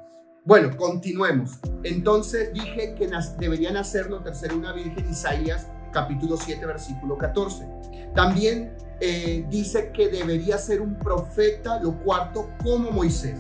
bueno, 0.46 0.78
continuemos. 0.78 1.60
Entonces 1.84 2.54
dije 2.54 2.94
que 2.94 3.10
deberían 3.40 3.78
hacerlo 3.78 4.22
tercero 4.22 4.56
una 4.56 4.74
virgen 4.74 5.10
Isaías 5.10 5.68
capítulo 5.92 6.38
7, 6.38 6.64
versículo 6.68 7.18
14. 7.18 7.68
También 8.14 8.78
eh, 9.00 9.44
dice 9.50 9.92
que 9.92 10.08
debería 10.10 10.60
ser 10.60 10.82
un 10.82 10.96
profeta, 11.00 11.80
lo 11.82 11.98
cuarto, 12.04 12.50
como 12.64 12.92
Moisés. 12.92 13.40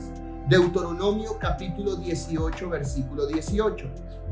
Deuteronomio 0.49 1.37
capítulo 1.37 1.95
18, 1.95 2.69
versículo 2.69 3.27
18. 3.27 3.85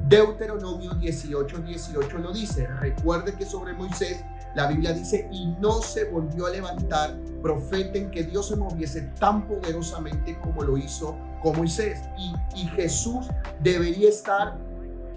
Deuteronomio 0.07 0.95
18, 0.95 1.59
18 1.59 2.17
lo 2.17 2.33
dice. 2.33 2.67
Recuerde 2.67 3.33
que 3.33 3.45
sobre 3.45 3.73
Moisés 3.73 4.23
la 4.55 4.67
Biblia 4.67 4.93
dice, 4.93 5.29
y 5.31 5.47
no 5.59 5.81
se 5.81 6.05
volvió 6.05 6.47
a 6.47 6.49
levantar 6.49 7.15
profeta 7.43 7.99
en 7.99 8.09
que 8.09 8.23
Dios 8.23 8.47
se 8.47 8.55
moviese 8.55 9.01
tan 9.19 9.47
poderosamente 9.47 10.39
como 10.39 10.63
lo 10.63 10.77
hizo 10.77 11.15
con 11.41 11.57
Moisés. 11.57 11.99
Y, 12.17 12.33
y 12.55 12.67
Jesús 12.69 13.27
debería 13.61 14.09
estar 14.09 14.57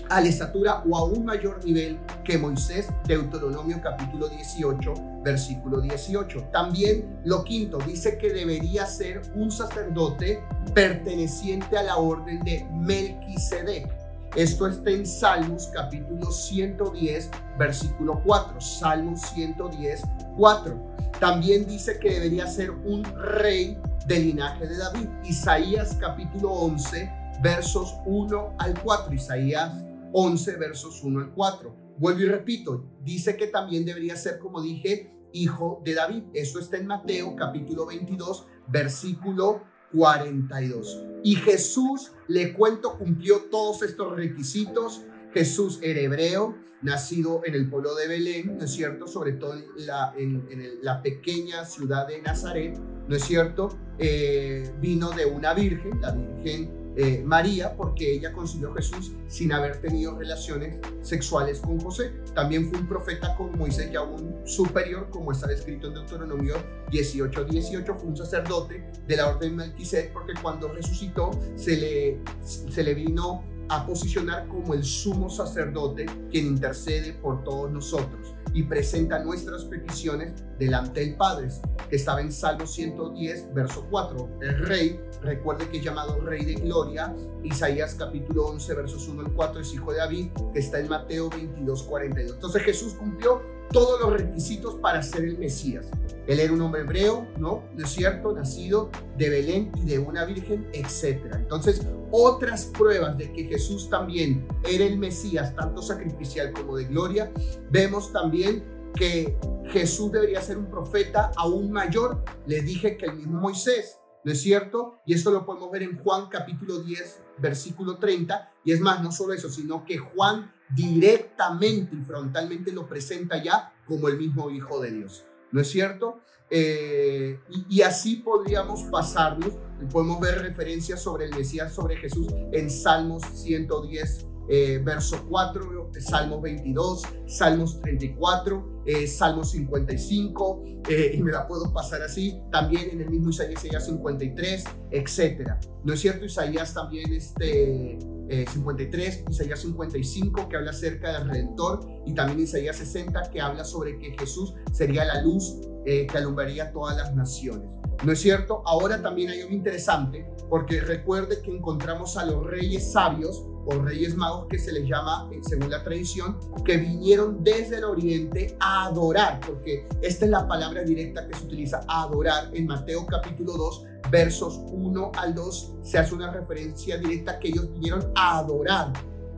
a 0.09 0.21
la 0.21 0.29
estatura 0.29 0.83
o 0.89 0.97
a 0.97 1.05
un 1.05 1.25
mayor 1.25 1.65
nivel 1.65 1.99
que 2.25 2.39
Moisés, 2.39 2.89
Deuteronomio 3.07 3.81
capítulo 3.83 4.29
18, 4.29 4.95
versículo 5.23 5.81
18. 5.81 6.49
También 6.53 7.19
lo 7.25 7.45
quinto, 7.45 7.79
dice 7.79 8.19
que 8.19 8.33
debería 8.33 8.87
ser 8.87 9.23
un 9.35 9.51
sacerdote 9.51 10.43
perteneciente 10.75 11.77
a 11.77 11.83
la 11.83 11.97
orden 11.97 12.41
de 12.45 12.67
Melquisedec. 12.73 14.06
Esto 14.37 14.67
está 14.67 14.91
en 14.91 15.07
Salmos 15.07 15.71
capítulo 15.73 16.31
110, 16.31 17.31
versículo 17.59 18.21
4. 18.23 18.61
Salmos 18.61 19.23
110, 19.33 20.03
4. 20.37 20.97
También 21.19 21.67
dice 21.67 21.99
que 21.99 22.11
debería 22.11 22.47
ser 22.47 22.71
un 22.71 23.03
rey 23.03 23.79
del 24.07 24.27
linaje 24.27 24.67
de 24.67 24.77
David. 24.77 25.09
Isaías 25.25 25.97
capítulo 25.99 26.53
11, 26.53 27.11
versos 27.43 27.95
1 28.05 28.57
al 28.59 28.79
4. 28.83 29.15
Isaías 29.15 29.73
11, 30.13 30.57
versos 30.57 31.03
1 31.03 31.19
al 31.19 31.33
4. 31.33 31.75
Vuelvo 31.97 32.21
y 32.21 32.27
repito, 32.27 32.85
dice 33.03 33.39
que 33.39 33.47
también 33.47 33.87
debería 33.87 34.17
ser, 34.17 34.39
como 34.39 34.61
dije, 34.61 35.17
hijo 35.33 35.81
de 35.83 35.95
David. 35.95 36.25
Esto 36.35 36.59
está 36.59 36.77
en 36.77 36.87
Mateo 36.87 37.35
capítulo 37.37 37.87
22, 37.87 38.47
versículo 38.69 39.63
42. 39.93 41.05
Y 41.23 41.37
Jesús, 41.37 42.13
le 42.29 42.53
cuento, 42.53 42.97
cumplió 42.99 43.47
todos 43.51 43.83
estos 43.83 44.17
requisitos. 44.17 45.03
Jesús 45.33 45.79
era 45.83 46.01
hebreo, 46.01 46.57
nacido 46.83 47.43
en 47.45 47.55
el 47.55 47.69
pueblo 47.69 47.95
de 47.95 48.09
Belén, 48.09 48.59
¿no 48.59 48.65
es 48.65 48.71
cierto? 48.71 49.07
Sobre 49.07 49.33
todo 49.33 49.55
en 49.55 49.87
la, 49.87 50.15
en, 50.17 50.45
la 50.83 51.03
pequeña 51.03 51.65
ciudad 51.65 52.07
de 52.07 52.23
Nazaret, 52.23 52.79
¿no 53.09 53.17
es 53.17 53.25
cierto? 53.25 53.77
Eh, 53.99 54.73
vino 54.81 55.11
de 55.11 55.25
una 55.27 55.55
virgen, 55.55 56.01
la 56.01 56.13
Virgen 56.13 56.86
eh, 56.97 57.23
María 57.25 57.77
porque 57.77 58.15
ella 58.15 58.33
concibió 58.33 58.71
a 58.73 58.75
Jesús 58.75 59.13
sin 59.29 59.53
haber 59.53 59.81
tenido 59.81 60.19
relaciones 60.19 60.77
sexuales 61.03 61.61
con 61.61 61.79
José. 61.79 62.13
También 62.35 62.71
fue 62.71 62.79
un 62.79 62.89
profeta 62.89 63.37
con 63.37 63.57
Moisés 63.59 63.91
ya 63.93 64.03
un 64.03 64.47
superior, 64.47 65.11
como 65.11 65.33
está 65.33 65.53
escrito 65.53 65.89
en 65.89 65.95
Deuteronomio 65.95 66.55
18, 66.91 67.45
18, 67.45 67.95
fue 67.95 68.09
un 68.09 68.17
sacerdote 68.17 68.91
de 69.07 69.17
la 69.17 69.29
orden 69.29 69.57
Melquisedec 69.57 70.13
porque 70.13 70.33
cuando 70.41 70.69
resucitó 70.69 71.31
se 71.55 71.77
le, 71.77 72.21
se 72.43 72.83
le 72.83 72.95
vino 72.95 73.45
a 73.69 73.87
posicionar 73.87 74.47
como 74.49 74.75
el 74.75 74.85
sumo 74.85 75.29
sacerdote 75.29 76.07
quien 76.31 76.47
intercede 76.47 77.13
por 77.15 77.43
todos 77.45 77.71
nosotros 77.71 78.35
y 78.55 78.63
presenta 78.63 79.19
nuestras 79.19 79.65
peticiones 79.65 80.33
delante 80.59 81.01
del 81.01 81.17
Padre, 81.17 81.49
que 81.91 81.97
estaba 81.97 82.21
en 82.23 82.33
Salmo 82.33 82.67
110, 82.67 83.53
verso 83.53 83.87
4. 83.91 84.39
El 84.41 84.67
rey, 84.67 85.01
recuerde 85.21 85.69
que 85.69 85.79
es 85.79 85.85
llamado 85.85 86.19
Rey 86.21 86.45
de 86.45 86.55
Gloria, 86.55 87.15
Isaías 87.43 87.95
capítulo 87.99 88.47
11, 88.47 88.75
versos 88.75 89.09
1 89.09 89.27
al 89.27 89.33
4, 89.33 89.61
es 89.61 89.75
hijo 89.75 89.93
de 89.93 89.99
David, 89.99 90.29
que 90.55 90.61
está 90.61 90.79
en 90.79 90.89
Mateo 90.89 91.29
22, 91.29 91.83
42. 91.83 92.35
Entonces 92.35 92.63
Jesús 92.63 92.95
cumplió 92.95 93.43
todos 93.71 94.01
los 94.01 94.13
requisitos 94.13 94.77
para 94.77 95.03
ser 95.03 95.25
el 95.25 95.39
Mesías. 95.39 95.87
Él 96.27 96.41
era 96.41 96.53
un 96.53 96.61
hombre 96.61 96.83
hebreo, 96.83 97.27
¿no? 97.39 97.63
¿No 97.75 97.85
es 97.85 97.91
cierto? 97.91 98.33
Nacido 98.33 98.91
de 99.17 99.31
Belén 99.31 99.71
y 99.77 99.85
de 99.85 99.99
una 99.99 100.25
virgen, 100.25 100.69
etc. 100.73 101.25
Entonces, 101.35 101.87
otras 102.11 102.67
pruebas 102.67 103.17
de 103.17 103.33
que 103.33 103.45
Jesús 103.45 103.89
también 103.89 104.47
era 104.69 104.85
el 104.85 104.99
Mesías, 104.99 105.55
tanto 105.55 105.83
sacrificial 105.83 106.53
como 106.53 106.77
de 106.77 106.85
gloria, 106.85 107.33
vemos 107.71 108.13
también 108.13 108.65
que 108.95 109.37
Jesús 109.71 110.11
debería 110.11 110.41
ser 110.41 110.59
un 110.59 110.71
profeta 110.71 111.31
aún 111.37 111.71
mayor. 111.71 112.25
Le 112.47 112.63
dije 112.63 112.97
que 112.97 113.07
el 113.07 113.17
mismo 113.17 113.41
Moisés, 113.41 114.01
¿no 114.25 114.33
es 114.33 114.41
cierto? 114.41 115.01
Y 115.07 115.15
esto 115.15 115.31
lo 115.31 115.45
podemos 115.45 115.71
ver 115.71 115.83
en 115.83 115.99
Juan 115.99 116.29
capítulo 116.29 116.81
10, 116.81 117.23
versículo 117.39 117.99
30. 117.99 118.53
Y 118.65 118.73
es 118.73 118.81
más, 118.81 119.03
no 119.03 119.13
solo 119.13 119.35
eso, 119.35 119.49
sino 119.51 119.85
que 119.85 119.99
Juan 119.99 120.53
directamente 120.75 121.97
y 121.97 122.03
frontalmente 122.03 122.73
lo 122.73 122.89
presenta 122.89 123.43
ya 123.43 123.73
como 123.87 124.09
el 124.09 124.19
mismo 124.19 124.51
Hijo 124.51 124.81
de 124.81 124.91
Dios. 124.91 125.25
¿No 125.53 125.61
es 125.61 125.71
cierto? 125.71 126.21
Eh, 126.51 127.41
y, 127.69 127.83
así 127.83 128.17
podríamos 128.17 128.83
pasarnos. 128.85 129.53
Podemos 129.93 130.21
ver 130.21 130.41
referencias 130.41 131.03
sobre 131.03 131.27
el 131.27 131.35
Mesías, 131.35 131.75
sobre 131.75 131.97
Jesús 131.97 132.29
en 132.53 132.71
Salmos 132.71 133.23
110, 133.35 134.27
eh, 134.49 134.81
verso 134.83 135.27
4, 135.29 135.91
Salmos 136.01 136.41
22, 136.43 137.03
Salmos 137.27 137.81
34, 137.81 138.83
eh, 138.87 139.07
Salmos 139.07 139.51
55, 139.51 140.63
eh, 140.89 141.13
y 141.15 141.23
me 141.23 141.33
la 141.33 141.49
puedo 141.49 141.73
pasar 141.73 142.03
así, 142.03 142.41
también 142.53 142.91
en 142.91 143.01
el 143.01 143.11
mismo 143.11 143.31
Isaías, 143.31 143.65
Isaías 143.65 143.87
53, 143.87 144.65
etcétera. 144.93 145.59
¿No 145.85 145.95
es 145.95 146.01
cierto? 146.01 146.25
Isaías 146.25 146.73
también, 146.75 147.13
este, 147.13 147.99
53, 148.29 149.25
Isaías 149.31 149.61
55, 149.61 150.49
que 150.49 150.57
habla 150.57 150.71
acerca 150.71 151.13
del 151.13 151.29
Redentor, 151.29 151.87
y 152.07 152.15
también 152.15 152.41
Isaías 152.41 152.77
60, 152.77 153.31
que 153.31 153.41
habla 153.41 153.65
sobre 153.65 153.99
que 153.99 154.17
Jesús 154.19 154.55
sería 154.73 155.05
la 155.05 155.23
luz 155.23 155.61
que 155.85 156.11
alumbraría 156.15 156.73
todas 156.73 156.97
las 156.97 157.15
naciones. 157.15 157.71
¿No 158.05 158.13
es 158.13 158.21
cierto? 158.21 158.63
Ahora 158.67 159.01
también 159.01 159.31
hay 159.31 159.41
algo 159.41 159.55
interesante, 159.55 160.27
porque 160.49 160.81
recuerde 160.81 161.41
que 161.43 161.51
encontramos 161.51 162.17
a 162.17 162.25
los 162.25 162.47
reyes 162.47 162.93
sabios 162.93 163.45
o 163.67 163.79
reyes 163.81 164.15
magos 164.15 164.47
que 164.49 164.59
se 164.59 164.73
les 164.73 164.87
llama, 164.87 165.29
eh, 165.33 165.41
según 165.43 165.71
la 165.71 165.83
tradición, 165.83 166.39
que 166.65 166.77
vinieron 166.77 167.43
desde 167.43 167.79
el 167.79 167.85
oriente 167.85 168.57
a 168.61 168.87
adorar, 168.87 169.41
porque 169.45 169.89
esta 170.03 170.25
es 170.25 170.31
la 170.31 170.47
palabra 170.47 170.83
directa 170.83 171.27
que 171.27 171.35
se 171.35 171.45
utiliza, 171.45 171.81
adorar. 171.89 172.51
En 172.53 172.67
Mateo 172.67 173.05
capítulo 173.07 173.55
2, 173.57 173.85
versos 174.11 174.61
1 174.71 175.13
al 175.17 175.35
2, 175.35 175.75
se 175.83 175.99
hace 175.99 176.15
una 176.15 176.31
referencia 176.31 176.97
directa 176.99 177.39
que 177.39 177.49
ellos 177.49 177.73
vinieron 177.73 178.13
a 178.15 178.39
adorar 178.39 178.93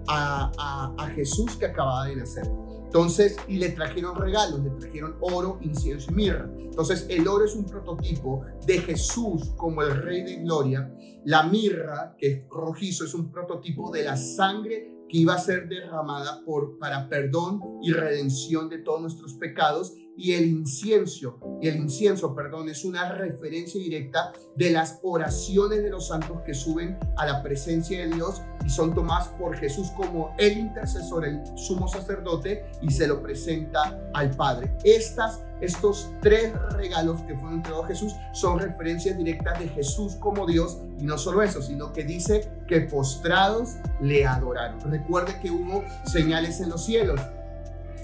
a, 0.09 0.92
a 0.99 1.07
Jesús 1.11 1.57
que 1.57 1.66
acababa 1.66 2.07
de 2.07 2.16
nacer. 2.16 2.68
Entonces, 2.88 3.37
y 3.46 3.57
le 3.57 3.68
trajeron 3.68 4.16
regalos, 4.16 4.61
le 4.61 4.70
trajeron 4.70 5.16
oro, 5.20 5.59
incienso 5.61 6.11
y 6.11 6.14
mirra. 6.14 6.51
Entonces, 6.59 7.05
el 7.11 7.29
oro 7.29 7.44
es 7.44 7.55
un 7.55 7.66
prototipo 7.66 8.46
de 8.64 8.79
Jesús 8.79 9.53
como 9.59 9.83
el 9.83 9.94
Rey 10.03 10.22
de 10.22 10.37
Gloria. 10.37 10.90
La 11.27 11.42
mirra, 11.42 12.14
que 12.16 12.27
es 12.27 12.48
rojizo, 12.48 13.05
es 13.05 13.12
un 13.12 13.31
prototipo 13.31 13.90
de 13.90 14.05
la 14.05 14.16
sangre 14.16 14.98
que 15.09 15.18
iba 15.18 15.35
a 15.35 15.38
ser 15.38 15.68
derramada 15.68 16.42
por, 16.44 16.79
para 16.79 17.09
perdón 17.09 17.61
y 17.83 17.92
redención 17.92 18.68
de 18.68 18.79
todos 18.79 19.01
nuestros 19.01 19.35
pecados 19.35 19.94
y 20.18 20.33
el 20.33 20.47
incienso, 20.47 21.38
y 21.62 21.68
el 21.68 21.77
incienso, 21.77 22.35
perdón, 22.35 22.68
es 22.68 22.85
una 22.85 23.12
referencia 23.12 23.81
directa 23.81 24.33
de 24.57 24.71
las 24.71 24.99
oraciones 25.03 25.81
de 25.85 25.90
los 25.90 26.09
santos 26.09 26.38
que 26.44 26.55
suben 26.55 26.99
a 27.16 27.25
la 27.25 27.40
presencia 27.40 28.01
de 28.01 28.12
Dios 28.12 28.42
y 28.66 28.68
son 28.68 28.97
tomadas 28.97 29.29
por 29.38 29.57
Jesús 29.57 29.90
como 29.97 30.35
el 30.38 30.59
intercesor, 30.59 31.25
el 31.25 31.40
sumo 31.57 31.87
sacerdote 31.87 32.64
y 32.83 32.90
se 32.90 33.07
lo 33.07 33.23
presenta 33.23 34.11
al 34.12 34.31
Padre. 34.31 34.77
Estas, 34.83 35.44
estos 35.61 36.11
tres 36.21 36.53
regalos 36.73 37.21
que 37.23 37.35
fueron 37.35 37.55
entregados 37.55 37.85
a 37.85 37.88
Jesús 37.88 38.16
son 38.33 38.59
referencias 38.59 39.16
directas 39.16 39.59
de 39.59 39.68
Jesús 39.68 40.16
como 40.16 40.47
Dios 40.47 40.79
y 40.99 41.05
no 41.05 41.18
solo 41.18 41.42
eso, 41.42 41.62
sino 41.62 41.92
que 41.92 42.05
dice 42.05 42.49
que 42.66 42.83
postrados 42.83 43.77
le 44.01 44.27
adoraron. 44.27 44.81
Recuerde 44.90 45.38
que 45.40 45.51
hubo 45.51 45.85
señales 46.05 46.61
en 46.61 46.71
los 46.71 46.85
cielos 46.85 47.21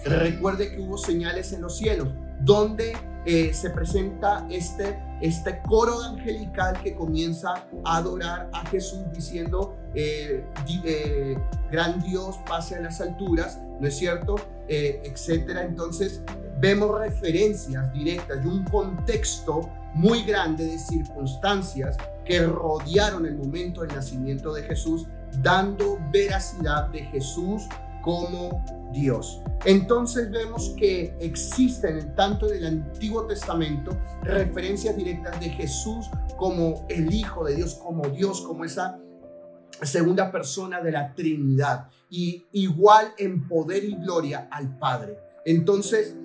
Recuerde 0.05 0.71
que 0.71 0.81
hubo 0.81 0.99
señales 0.99 1.53
en 1.53 1.63
los 1.63 1.79
cielos 1.79 2.09
donde 2.41 2.95
eh, 3.25 3.55
se 3.55 3.71
presenta 3.71 4.47
este, 4.51 4.99
este 5.23 5.63
coro 5.63 6.03
angelical 6.03 6.79
que 6.83 6.95
comienza 6.95 7.55
a 7.85 7.97
adorar 7.97 8.51
a 8.53 8.67
Jesús 8.67 9.01
diciendo, 9.15 9.75
eh, 9.95 10.45
eh, 10.85 11.39
gran 11.71 12.03
Dios 12.03 12.37
pase 12.47 12.77
a 12.77 12.81
las 12.81 13.01
alturas, 13.01 13.61
¿no 13.81 13.89
es 13.89 13.97
cierto? 13.97 14.37
etcétera. 14.67 15.63
Entonces 15.65 16.23
vemos 16.65 16.99
referencias 16.99 17.93
directas 17.93 18.43
y 18.43 18.49
un 18.49 18.65
contexto 18.65 19.69
muy 19.93 20.23
grande 20.23 20.65
de 20.65 20.79
circunstancias 20.79 21.95
que 22.25 22.41
rodearon 22.41 23.27
el 23.27 23.37
momento 23.37 23.83
del 23.83 23.95
nacimiento 23.95 24.55
de 24.55 24.63
Jesús, 24.63 25.07
dando 25.43 25.99
veracidad 26.11 26.89
de 26.89 27.01
Jesús 27.01 27.65
como 28.01 28.65
Dios. 28.95 29.43
Entonces 29.67 30.31
vemos 30.31 30.75
que 30.79 31.15
existen 31.21 32.15
tanto 32.15 32.51
en 32.51 32.57
el 32.57 32.67
Antiguo 32.67 33.27
Testamento 33.27 33.95
referencias 34.23 34.97
directas 34.97 35.39
de 35.41 35.51
Jesús 35.51 36.09
como 36.39 36.87
el 36.89 37.13
Hijo 37.13 37.45
de 37.45 37.57
Dios, 37.57 37.75
como 37.75 38.09
Dios, 38.09 38.41
como 38.41 38.65
esa 38.65 38.99
segunda 39.83 40.33
persona 40.33 40.81
de 40.81 40.93
la 40.93 41.15
Trinidad 41.15 41.91
y 42.09 42.47
igual 42.53 43.13
en 43.19 43.47
poder 43.47 43.85
y 43.85 43.97
gloria 43.97 44.49
al 44.51 44.79
Padre. 44.79 45.19
Entonces, 45.45 46.17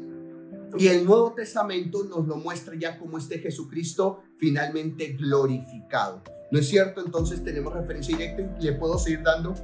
y 0.77 0.87
el 0.87 1.05
Nuevo 1.05 1.33
Testamento 1.33 2.03
nos 2.03 2.27
lo 2.27 2.37
muestra 2.37 2.75
ya 2.77 2.97
como 2.99 3.17
este 3.17 3.39
Jesucristo 3.39 4.23
finalmente 4.37 5.13
glorificado. 5.13 6.23
¿No 6.51 6.59
es 6.59 6.67
cierto? 6.67 7.03
Entonces 7.05 7.43
tenemos 7.43 7.73
referencia 7.73 8.17
directa 8.17 8.57
y 8.59 8.63
le 8.63 8.73
puedo 8.73 8.97
seguir 8.97 9.21
dando 9.23 9.55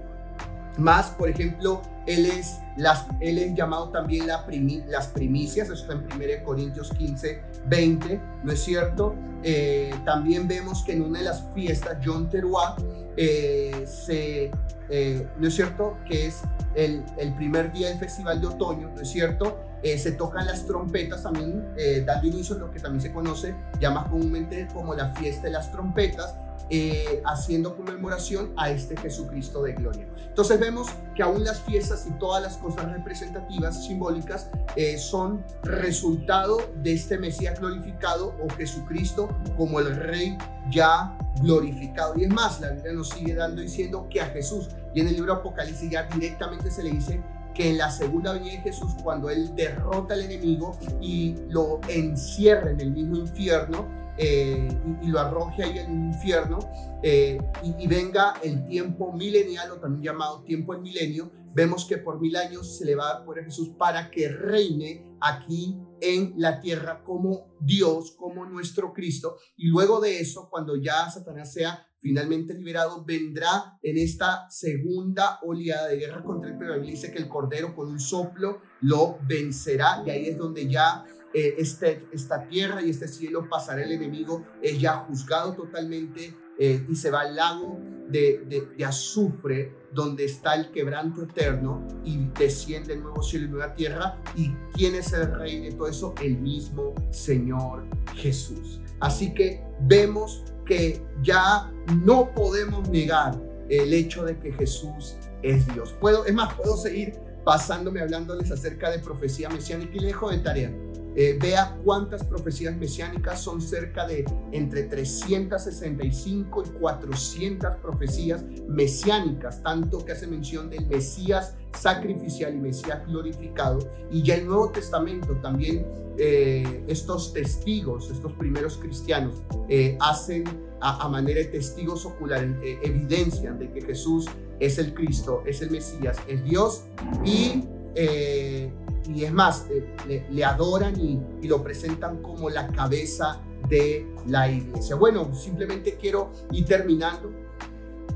más, 0.78 1.12
por 1.12 1.30
ejemplo, 1.30 1.82
él 2.06 2.26
es, 2.26 2.60
las, 2.78 3.06
él 3.20 3.38
es 3.38 3.54
llamado 3.56 3.90
también 3.90 4.28
la 4.28 4.46
las 4.88 5.08
primicias, 5.08 5.70
eso 5.70 5.74
está 5.74 5.94
en 5.94 6.06
1 6.06 6.44
Corintios 6.44 6.92
15, 6.92 7.42
20, 7.68 8.22
¿no 8.44 8.52
es 8.52 8.64
cierto? 8.64 9.16
Eh, 9.44 9.94
también 10.06 10.48
vemos 10.48 10.84
que 10.84 10.94
en 10.94 11.04
una 11.04 11.20
de 11.20 11.26
las 11.26 11.46
fiestas, 11.54 11.98
John 12.04 12.30
Teruá, 12.30 12.76
eh, 13.18 13.86
se, 13.88 14.52
eh, 14.90 15.28
¿no 15.38 15.48
es 15.48 15.56
cierto? 15.56 15.98
Que 16.08 16.28
es 16.28 16.42
el, 16.76 17.04
el, 17.18 17.34
primer 17.36 17.72
día 17.72 17.90
del 17.90 17.98
festival 17.98 18.42
de 18.42 18.48
otoño, 18.48 18.92
¿no 18.94 19.02
es 19.02 19.10
cierto? 19.10 19.62
se 19.86 20.14
tocan 20.14 20.48
las 20.48 20.66
trompetas 20.66 21.22
también, 21.22 21.64
dando 22.08 22.26
inicio 22.26 22.56
a 22.56 22.58
lo 22.58 22.72
que 22.72 22.80
también 22.80 23.02
se 23.02 23.14
conoce 23.14 23.54
ya 23.80 23.92
más 23.92 24.08
comúnmente 24.08 24.68
como 24.74 24.96
la 24.96 25.14
fiesta 25.14 25.44
de 25.44 25.52
las 25.52 25.72
trompetas, 25.72 26.34
eh, 26.70 27.22
haciendo 27.26 27.76
conmemoración 27.76 28.54
a 28.58 28.72
este 28.72 28.98
Jesucristo 28.98 29.62
de 29.64 29.74
gloria. 29.74 30.08
Entonces 30.28 30.60
vemos 30.60 30.88
que 31.16 31.22
aún 31.22 31.44
las 31.44 31.62
fiestas 31.62 32.08
y 32.08 32.12
todas 32.18 32.42
las 32.42 32.58
cosas 32.58 32.92
representativas, 32.92 33.86
simbólicas, 33.86 34.50
eh, 34.76 34.98
son 34.98 35.46
resultado 35.64 36.58
de 36.82 36.94
este 36.94 37.18
Mesías 37.18 37.60
glorificado 37.60 38.36
o 38.44 38.50
Jesucristo 38.56 39.30
como 39.58 39.80
el 39.80 39.96
Rey 39.96 40.38
ya 40.72 41.18
glorificado. 41.42 42.14
Y 42.18 42.24
es 42.24 42.30
más, 42.30 42.60
la 42.60 42.72
Biblia 42.72 42.94
nos 42.94 43.10
sigue 43.10 43.36
dando 43.36 43.62
diciendo 43.62 44.08
que 44.10 44.22
a 44.22 44.26
Jesús, 44.28 44.70
y 44.94 45.02
en 45.02 45.08
el 45.08 45.16
libro 45.16 45.34
Apocalipsis 45.34 45.90
ya 45.90 46.04
directamente 46.04 46.72
se 46.72 46.84
le 46.84 46.92
dice 46.92 47.22
que 47.54 47.70
en 47.70 47.78
la 47.78 47.90
segunda 47.90 48.34
venida 48.34 48.54
de 48.54 48.62
Jesús, 48.62 48.94
cuando 49.04 49.30
Él 49.30 49.56
derrota 49.56 50.14
al 50.14 50.22
enemigo 50.22 50.78
y 51.00 51.36
lo 51.48 51.80
encierra 51.88 52.72
en 52.72 52.82
el 52.82 52.92
mismo 52.92 53.16
infierno, 53.16 53.88
eh, 54.18 54.68
y, 55.02 55.08
lo 55.08 55.20
arroje 55.20 55.64
ahí 55.64 55.80
en 55.80 55.92
el 55.92 56.14
infierno 56.14 56.60
eh, 57.04 57.38
y, 57.64 57.88
venga 57.88 58.36
el 58.42 58.66
tiempo 58.66 59.12
milenial 59.12 59.72
o 59.72 59.80
también 59.80 60.04
llamado 60.04 60.44
tiempo 60.44 60.74
del 60.74 60.82
milenio, 60.82 61.32
vemos 61.54 61.86
que 61.86 61.98
por 61.98 62.20
mil 62.20 62.36
años 62.36 62.78
se 62.78 62.86
le 62.86 62.96
va 62.96 63.12
a 63.12 63.26
poner 63.26 63.44
a 63.44 63.46
Jesús 63.46 63.72
para 63.78 64.10
que 64.10 64.30
reine 64.30 65.06
aquí 65.22 65.78
en 66.02 66.34
la 66.38 66.60
tierra 66.60 67.04
como 67.04 67.56
Dios, 67.60 68.12
como 68.12 68.46
nuestro 68.46 68.94
Cristo. 68.94 69.38
Y 69.58 69.68
luego 69.68 70.00
de 70.00 70.20
eso, 70.20 70.50
cuando 70.50 70.76
ya 70.76 71.10
Satanás 71.10 71.54
sea 71.54 71.88
finalmente 72.00 72.54
liberado, 72.54 73.04
vendrá 73.04 73.80
en 73.82 73.98
esta 73.98 74.48
segunda 74.50 75.40
oleada 75.42 75.88
de 75.88 75.98
guerra 75.98 76.24
contra 76.24 76.52
el 76.52 76.58
pueblo. 76.58 76.80
Dice 76.80 77.12
que 77.12 77.18
el 77.18 77.28
Cordero 77.28 77.76
con 77.76 77.88
un 77.88 78.00
soplo 78.00 78.62
lo 78.82 79.18
vencerá 79.28 80.04
y 80.06 80.12
ahí 80.12 80.28
es 80.28 80.38
donde 80.38 80.70
ya 80.70 81.04
eh, 81.38 81.56
este, 81.58 82.08
esta 82.14 82.48
tierra 82.48 82.82
y 82.82 82.90
este 82.90 83.10
cielo 83.10 83.50
pasará 83.50 83.84
el 83.84 83.92
enemigo, 83.92 84.46
es 84.62 84.80
ya 84.80 84.94
juzgado 84.94 85.54
totalmente 85.54 86.34
eh, 86.58 86.86
y 86.88 86.96
se 86.96 87.12
va 87.12 87.24
al 87.24 87.36
lago 87.36 87.78
de, 88.08 88.66
azufre 88.88 89.76
donde 89.92 90.24
está 90.24 90.56
el 90.56 90.72
quebranto 90.72 91.24
eterno 91.24 91.86
y 92.06 92.30
desciende 92.40 92.94
el 92.94 93.04
nuevo 93.04 93.22
cielo 93.22 93.48
y 93.48 93.50
nueva 93.50 93.76
tierra. 93.76 94.18
¿Y 94.34 94.52
quién 94.74 94.96
es 94.96 95.12
el 95.12 95.30
rey 95.36 95.60
de 95.60 95.72
todo 95.74 95.90
eso? 95.90 96.16
El 96.22 96.38
mismo 96.38 96.96
Señor 97.12 97.84
Jesús. 98.14 98.80
Así 99.02 99.34
que 99.34 99.62
vemos 99.82 100.46
que 100.66 101.06
ya 101.22 101.70
no 102.02 102.34
podemos 102.34 102.88
negar 102.88 103.38
el 103.68 103.94
hecho 103.94 104.24
de 104.24 104.40
que 104.40 104.54
Jesús 104.54 105.18
es 105.42 105.68
Dios. 105.74 105.94
Puedo, 106.00 106.26
es 106.26 106.34
más, 106.34 106.54
puedo 106.54 106.78
seguir 106.78 107.20
pasándome 107.44 108.00
hablándoles 108.00 108.52
acerca 108.52 108.90
de 108.90 109.00
profecía 109.00 109.50
mesiánica 109.50 109.98
y 109.98 110.00
lejos 110.00 110.32
de 110.32 110.38
tarea. 110.40 110.85
Eh, 111.16 111.38
vea 111.42 111.78
cuántas 111.84 112.26
profecías 112.26 112.76
mesiánicas 112.76 113.42
son 113.42 113.62
cerca 113.62 114.06
de 114.06 114.26
entre 114.52 114.84
365 114.84 116.64
y 116.66 116.70
400 116.80 117.76
profecías 117.78 118.44
mesiánicas, 118.68 119.64
tanto 119.64 120.04
que 120.04 120.12
hace 120.12 120.28
mención 120.28 120.70
del 120.70 120.86
Mesías 120.88 121.56
sacrificial 121.74 122.54
y 122.54 122.58
Mesías 122.58 123.06
glorificado. 123.08 123.80
Y 124.12 124.24
ya 124.24 124.36
el 124.36 124.46
Nuevo 124.46 124.72
Testamento 124.72 125.38
también, 125.38 125.86
eh, 126.18 126.84
estos 126.88 127.34
testigos, 127.34 128.12
estos 128.12 128.34
primeros 128.34 128.78
cristianos, 128.78 129.42
eh, 129.70 129.98
hacen 130.02 130.44
a, 130.82 131.08
manera 131.08 131.40
de 131.40 131.46
testigos 131.46 132.06
oculares, 132.06 132.52
evidencian 132.84 133.58
de 133.58 133.72
que 133.72 133.82
Jesús 133.82 134.28
es 134.60 134.78
el 134.78 134.94
Cristo, 134.94 135.42
es 135.46 135.62
el 135.62 135.72
Mesías, 135.72 136.18
es 136.28 136.44
Dios 136.44 136.84
y 137.24 137.64
y 137.96 139.24
es 139.24 139.32
más, 139.32 139.68
eh, 139.70 140.26
le, 140.30 140.44
adoran 140.44 141.00
y, 141.00 141.22
y, 141.42 141.48
lo 141.48 141.64
presentan 141.64 142.22
como 142.22 142.50
la 142.50 142.68
cabeza 142.68 143.42
de 143.70 144.06
la 144.28 144.50
iglesia. 144.50 144.96
Bueno, 144.96 145.34
simplemente 145.34 145.98
quiero 145.98 146.32
ir 146.52 146.66
terminando 146.66 147.32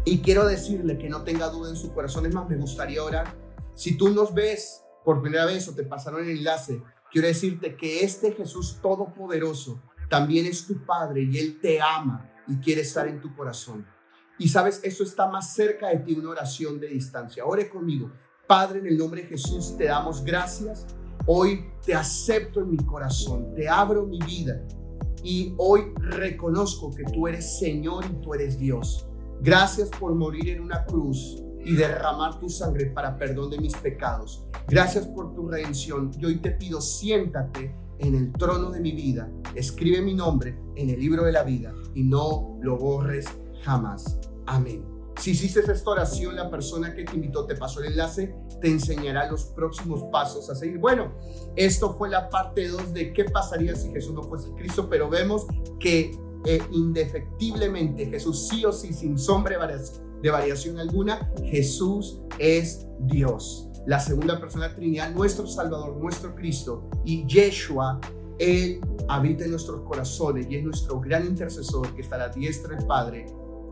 y 0.06 0.20
quiero 0.20 0.46
decirle 0.46 0.98
que 0.98 1.10
no 1.10 1.24
tenga 1.24 1.50
duda 1.50 1.70
en 1.70 1.76
su 1.76 1.94
corazón. 1.94 2.26
Es 2.26 2.34
más, 2.34 2.50
me 2.50 2.58
gustaría 2.58 3.04
orar. 3.04 3.34
Si 3.74 3.98
tú 3.98 4.10
nos 4.10 4.34
ves 4.34 4.84
por 5.06 5.22
primera 5.22 5.46
vez 5.46 5.68
o 5.68 5.76
te 5.76 5.84
pasaron 5.84 6.24
el 6.24 6.38
enlace, 6.38 6.82
quiero 7.12 7.28
decirte 7.28 7.76
que 7.76 8.04
este 8.04 8.34
Jesús 8.34 8.80
Todopoderoso 8.82 9.82
también 10.10 10.46
es 10.46 10.66
tu 10.66 10.86
Padre 10.86 11.24
y 11.24 11.38
Él 11.38 11.60
te 11.62 11.80
ama 11.80 12.30
y 12.48 12.58
quiere 12.58 12.82
estar 12.82 13.08
en 13.08 13.22
tu 13.22 13.36
corazón. 13.36 13.86
Y 14.38 14.48
sabes, 14.48 14.80
eso 14.84 15.04
está 15.04 15.28
más 15.28 15.54
cerca 15.54 15.90
de 15.90 16.00
ti, 16.00 16.14
una 16.14 16.30
oración 16.30 16.80
de 16.80 16.88
distancia. 16.88 17.46
Ore 17.46 17.70
conmigo. 17.70 18.12
Padre, 18.50 18.80
en 18.80 18.88
el 18.88 18.98
nombre 18.98 19.22
de 19.22 19.28
Jesús 19.28 19.78
te 19.78 19.84
damos 19.84 20.24
gracias. 20.24 20.88
Hoy 21.28 21.66
te 21.86 21.94
acepto 21.94 22.62
en 22.62 22.72
mi 22.72 22.78
corazón, 22.78 23.54
te 23.54 23.70
abro 23.70 24.08
mi 24.08 24.18
vida 24.18 24.66
y 25.24 25.54
hoy 25.60 25.94
reconozco 25.98 26.90
que 26.90 27.04
tú 27.04 27.28
eres 27.28 27.60
Señor 27.60 28.06
y 28.06 28.24
tú 28.24 28.34
eres 28.34 28.58
Dios. 28.58 29.06
Gracias 29.40 29.90
por 29.90 30.16
morir 30.16 30.50
en 30.50 30.62
una 30.62 30.84
cruz 30.86 31.44
y 31.64 31.76
derramar 31.76 32.40
tu 32.40 32.50
sangre 32.50 32.88
para 32.88 33.20
perdón 33.20 33.52
de 33.52 33.60
mis 33.60 33.76
pecados. 33.76 34.48
Gracias 34.68 35.06
por 35.06 35.36
tu 35.36 35.48
redención 35.48 36.10
y 36.20 36.26
hoy 36.26 36.38
te 36.38 36.50
pido 36.50 36.82
siéntate 36.82 37.76
en 38.00 38.16
el 38.16 38.32
trono 38.34 38.72
de 38.72 38.80
mi 38.80 38.94
vida. 38.94 39.30
Escribe 39.54 40.02
mi 40.02 40.16
nombre 40.16 40.58
en 40.76 40.90
el 40.90 41.00
libro 41.00 41.24
de 41.24 41.34
la 41.34 41.44
vida 41.44 41.72
y 41.94 42.02
no 42.02 42.58
lo 42.64 42.80
borres 42.80 43.28
jamás. 43.62 44.18
Amén. 44.48 44.99
Si 45.20 45.32
hiciste 45.32 45.60
esta 45.60 45.90
oración, 45.90 46.38
la 46.38 46.50
persona 46.50 46.96
que 46.96 47.04
te 47.04 47.14
invitó 47.14 47.46
te 47.46 47.54
pasó 47.56 47.82
el 47.82 47.88
enlace, 47.88 48.34
te 48.62 48.70
enseñará 48.70 49.30
los 49.30 49.48
próximos 49.48 50.04
pasos 50.14 50.50
a 50.50 50.56
seguir. 50.56 50.78
Bueno, 50.78 51.12
esto 51.58 51.94
fue 51.98 52.10
la 52.10 52.30
parte 52.30 52.70
2 52.70 52.94
de 52.94 53.12
qué 53.12 53.26
pasaría 53.26 53.76
si 53.76 53.92
Jesús 53.92 54.14
no 54.14 54.24
fuese 54.24 54.50
Cristo, 54.56 54.88
pero 54.90 55.10
vemos 55.10 55.46
que 55.78 56.18
eh, 56.46 56.62
indefectiblemente 56.72 58.06
Jesús 58.06 58.48
sí 58.48 58.64
o 58.64 58.72
sí, 58.72 58.94
sin 58.94 59.18
sombra 59.18 59.58
de 60.22 60.32
variación 60.32 60.80
alguna, 60.80 61.30
Jesús 61.44 62.22
es 62.38 62.88
Dios. 63.02 63.68
La 63.88 64.00
segunda 64.00 64.40
persona 64.40 64.70
de 64.70 64.76
Trinidad, 64.76 65.12
nuestro 65.12 65.46
Salvador, 65.48 65.98
nuestro 65.98 66.34
Cristo 66.34 66.90
y 67.04 67.28
Yeshua, 67.28 68.00
Él 68.38 68.80
habita 69.10 69.44
en 69.44 69.52
nuestros 69.52 69.82
corazones 69.82 70.48
y 70.50 70.56
es 70.56 70.64
nuestro 70.64 71.02
gran 71.02 71.26
intercesor 71.26 71.94
que 71.94 72.04
está 72.04 72.16
a 72.16 72.20
la 72.20 72.30
diestra 72.30 72.78
del 72.78 72.88
Padre 72.88 73.26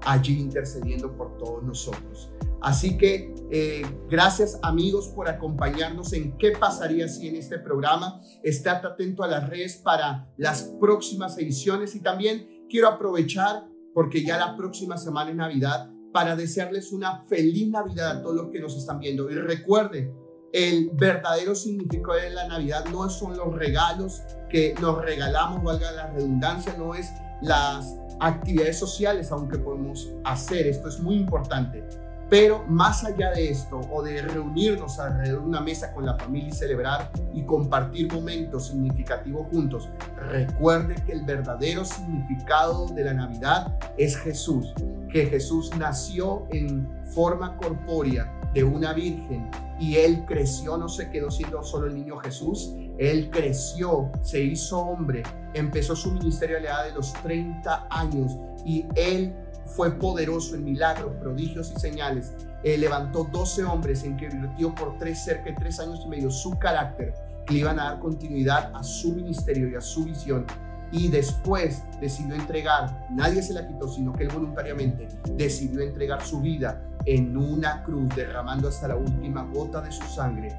allí 0.08 0.40
intercediendo 0.40 1.16
por 1.16 1.38
todos 1.38 1.64
nosotros. 1.64 2.32
Así 2.62 2.98
que 2.98 3.36
eh, 3.52 3.86
gracias 4.10 4.60
amigos 4.64 5.10
por 5.10 5.30
acompañarnos 5.30 6.14
en 6.14 6.38
qué 6.38 6.52
pasaría 6.52 7.08
si 7.08 7.28
en 7.28 7.36
este 7.36 7.60
programa. 7.60 8.22
Estate 8.42 8.88
atento 8.88 9.24
a 9.24 9.28
las 9.28 9.50
redes 9.50 9.78
para 9.78 10.32
las 10.38 10.64
próximas 10.80 11.38
ediciones 11.38 11.94
y 11.96 12.02
también 12.02 12.66
quiero 12.70 12.88
aprovechar 12.88 13.68
porque 13.94 14.24
ya 14.24 14.38
la 14.38 14.56
próxima 14.56 14.98
semana 14.98 15.30
es 15.30 15.36
Navidad 15.36 15.92
para 16.14 16.36
desearles 16.36 16.94
una 16.94 17.24
feliz 17.26 17.70
Navidad 17.70 18.18
a 18.18 18.22
todos 18.22 18.36
los 18.36 18.52
que 18.52 18.60
nos 18.60 18.76
están 18.76 19.00
viendo. 19.00 19.30
Y 19.30 19.36
recuerden, 19.36 20.14
el 20.54 20.90
verdadero 20.94 21.54
significado 21.54 22.18
de 22.18 22.30
la 22.32 22.48
Navidad 22.48 22.86
no 22.92 23.10
son 23.10 23.38
los 23.38 23.54
regalos 23.54 24.22
que 24.50 24.74
nos 24.82 25.04
regalamos, 25.04 25.62
valga 25.64 25.92
la 25.92 26.08
redundancia, 26.08 26.74
no 26.78 26.96
es 26.96 27.12
las 27.42 27.94
actividades 28.20 28.78
sociales, 28.78 29.32
aunque 29.32 29.58
podemos 29.58 30.10
hacer, 30.24 30.68
esto 30.68 30.88
es 30.88 31.00
muy 31.00 31.16
importante. 31.16 31.84
Pero 32.30 32.66
más 32.68 33.06
allá 33.06 33.32
de 33.32 33.50
esto, 33.50 33.80
o 33.90 34.04
de 34.04 34.22
reunirnos 34.22 35.00
alrededor 35.00 35.44
de 35.44 35.48
una 35.48 35.62
mesa 35.62 35.94
con 35.94 36.06
la 36.06 36.16
familia 36.16 36.50
y 36.50 36.52
celebrar 36.52 37.10
y 37.34 37.44
compartir 37.44 38.12
momentos 38.12 38.68
significativos 38.68 39.48
juntos, 39.50 39.88
recuerde 40.30 40.96
que 41.06 41.14
el 41.14 41.24
verdadero 41.24 41.86
significado 41.86 42.88
de 42.88 43.06
la 43.06 43.14
Navidad 43.14 43.78
es 43.98 44.18
Jesús, 44.18 44.74
que 45.10 45.28
Jesús 45.28 45.72
nació 45.78 46.46
en 46.50 46.90
forma 47.14 47.56
corpórea 47.56 48.37
de 48.58 48.64
una 48.64 48.92
virgen 48.92 49.52
y 49.80 49.98
él 49.98 50.26
creció, 50.26 50.78
no 50.78 50.90
se 50.90 51.12
quedó 51.12 51.30
siendo 51.30 51.62
solo 51.62 51.86
el 51.86 51.94
niño 51.94 52.18
Jesús, 52.18 52.74
él 52.98 53.30
creció, 53.30 54.12
se 54.24 54.42
hizo 54.42 54.80
hombre, 54.80 55.22
empezó 55.54 55.96
su 55.96 56.12
ministerio 56.12 56.58
a 56.58 56.62
la 56.62 56.70
edad 56.70 56.86
de 56.86 56.94
los 56.94 57.14
30 57.22 57.86
años 57.92 58.36
y 58.66 58.88
él 58.96 59.36
fue 59.76 59.92
poderoso 59.92 60.56
en 60.56 60.64
milagros, 60.64 61.14
prodigios 61.20 61.72
y 61.76 61.80
señales. 61.80 62.34
levantó 62.64 63.26
12 63.32 63.64
hombres 63.64 64.04
en 64.04 64.18
que 64.18 64.28
virtió 64.28 64.74
por 64.74 64.98
tres, 64.98 65.24
cerca 65.24 65.52
de 65.52 65.54
tres 65.54 65.80
años 65.80 66.02
y 66.04 66.10
medio 66.10 66.32
su 66.32 66.58
carácter 66.58 67.14
que 67.46 67.54
le 67.54 67.60
iban 67.60 67.80
a 67.80 67.92
dar 67.92 68.00
continuidad 68.00 68.72
a 68.74 68.82
su 68.82 69.14
ministerio 69.14 69.70
y 69.70 69.76
a 69.76 69.82
su 69.82 70.04
visión 70.06 70.48
y 70.92 71.10
después 71.10 71.84
decidió 72.00 72.34
entregar, 72.34 73.06
nadie 73.12 73.44
se 73.44 73.54
la 73.54 73.68
quitó, 73.68 73.88
sino 73.88 74.14
que 74.14 74.24
él 74.24 74.30
voluntariamente 74.34 75.08
decidió 75.36 75.82
entregar 75.82 76.24
su 76.24 76.42
vida 76.42 76.82
en 77.08 77.38
una 77.38 77.84
cruz, 77.84 78.14
derramando 78.16 78.68
hasta 78.68 78.90
la 78.90 78.98
última 78.98 79.44
gota 79.44 79.82
de 79.82 79.92
su 79.92 80.04
sangre 80.04 80.56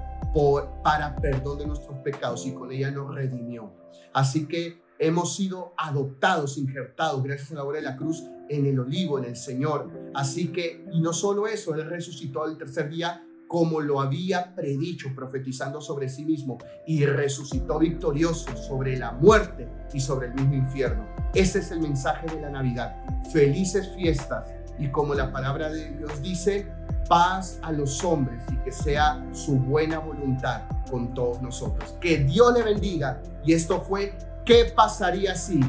para 0.83 1.17
perdón 1.17 1.59
de 1.59 1.67
nuestros 1.67 1.99
pecados 1.99 2.47
y 2.47 2.53
con 2.53 2.71
ella 2.71 2.91
nos 2.91 3.15
redimió. 3.15 3.73
Así 4.13 4.47
que 4.47 4.83
hemos 4.99 5.35
sido 5.35 5.75
adoptados, 5.77 6.59
injertados, 6.59 7.23
gracias 7.23 7.53
a 7.53 7.57
la 7.57 7.65
obra 7.65 7.79
de 7.79 7.85
la 7.85 7.97
cruz, 7.97 8.25
en 8.49 8.67
el 8.67 8.79
olivo, 8.79 9.19
en 9.19 9.25
el 9.25 9.37
Señor. 9.37 9.91
Así 10.15 10.49
que, 10.49 10.87
y 10.93 11.01
no 11.01 11.13
solo 11.13 11.47
eso, 11.47 11.75
Él 11.75 11.85
resucitó 11.87 12.45
al 12.45 12.57
tercer 12.57 12.89
día 12.89 13.25
como 13.47 13.81
lo 13.81 14.01
había 14.01 14.55
predicho, 14.55 15.09
profetizando 15.15 15.81
sobre 15.81 16.09
sí 16.09 16.25
mismo, 16.25 16.59
y 16.87 17.05
resucitó 17.07 17.79
victorioso 17.79 18.55
sobre 18.57 18.99
la 18.99 19.13
muerte 19.13 19.69
y 19.93 20.01
sobre 20.01 20.29
el 20.29 20.35
mismo 20.35 20.55
infierno. 20.55 21.07
Ese 21.35 21.61
es 21.61 21.71
el 21.71 21.81
mensaje 21.81 22.27
de 22.27 22.43
la 22.43 22.51
Navidad. 22.51 22.97
Felices 23.33 23.91
fiestas 23.97 24.47
y 24.79 24.89
como 24.89 25.15
la 25.15 25.33
palabra 25.33 25.71
de 25.71 25.91
Dios 25.91 26.23
dice, 26.23 26.71
paz 27.09 27.59
a 27.63 27.73
los 27.73 28.05
hombres 28.05 28.43
y 28.53 28.57
que 28.59 28.73
sea 28.73 29.25
su 29.33 29.57
buena 29.57 29.99
voluntad 29.99 30.63
con 30.91 31.15
todos 31.15 31.43
nosotros. 31.43 31.97
Que 32.01 32.19
Dios 32.19 32.53
le 32.55 32.63
bendiga. 32.63 33.21
Y 33.45 33.55
esto 33.55 33.81
fue, 33.81 34.17
¿qué 34.45 34.73
pasaría 34.75 35.35
si? 35.35 35.61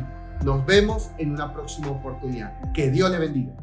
Nos 0.44 0.66
vemos 0.66 1.12
en 1.18 1.32
una 1.32 1.54
próxima 1.54 1.90
oportunidad. 1.90 2.54
Que 2.74 2.90
Dios 2.92 3.10
le 3.10 3.20
bendiga. 3.20 3.54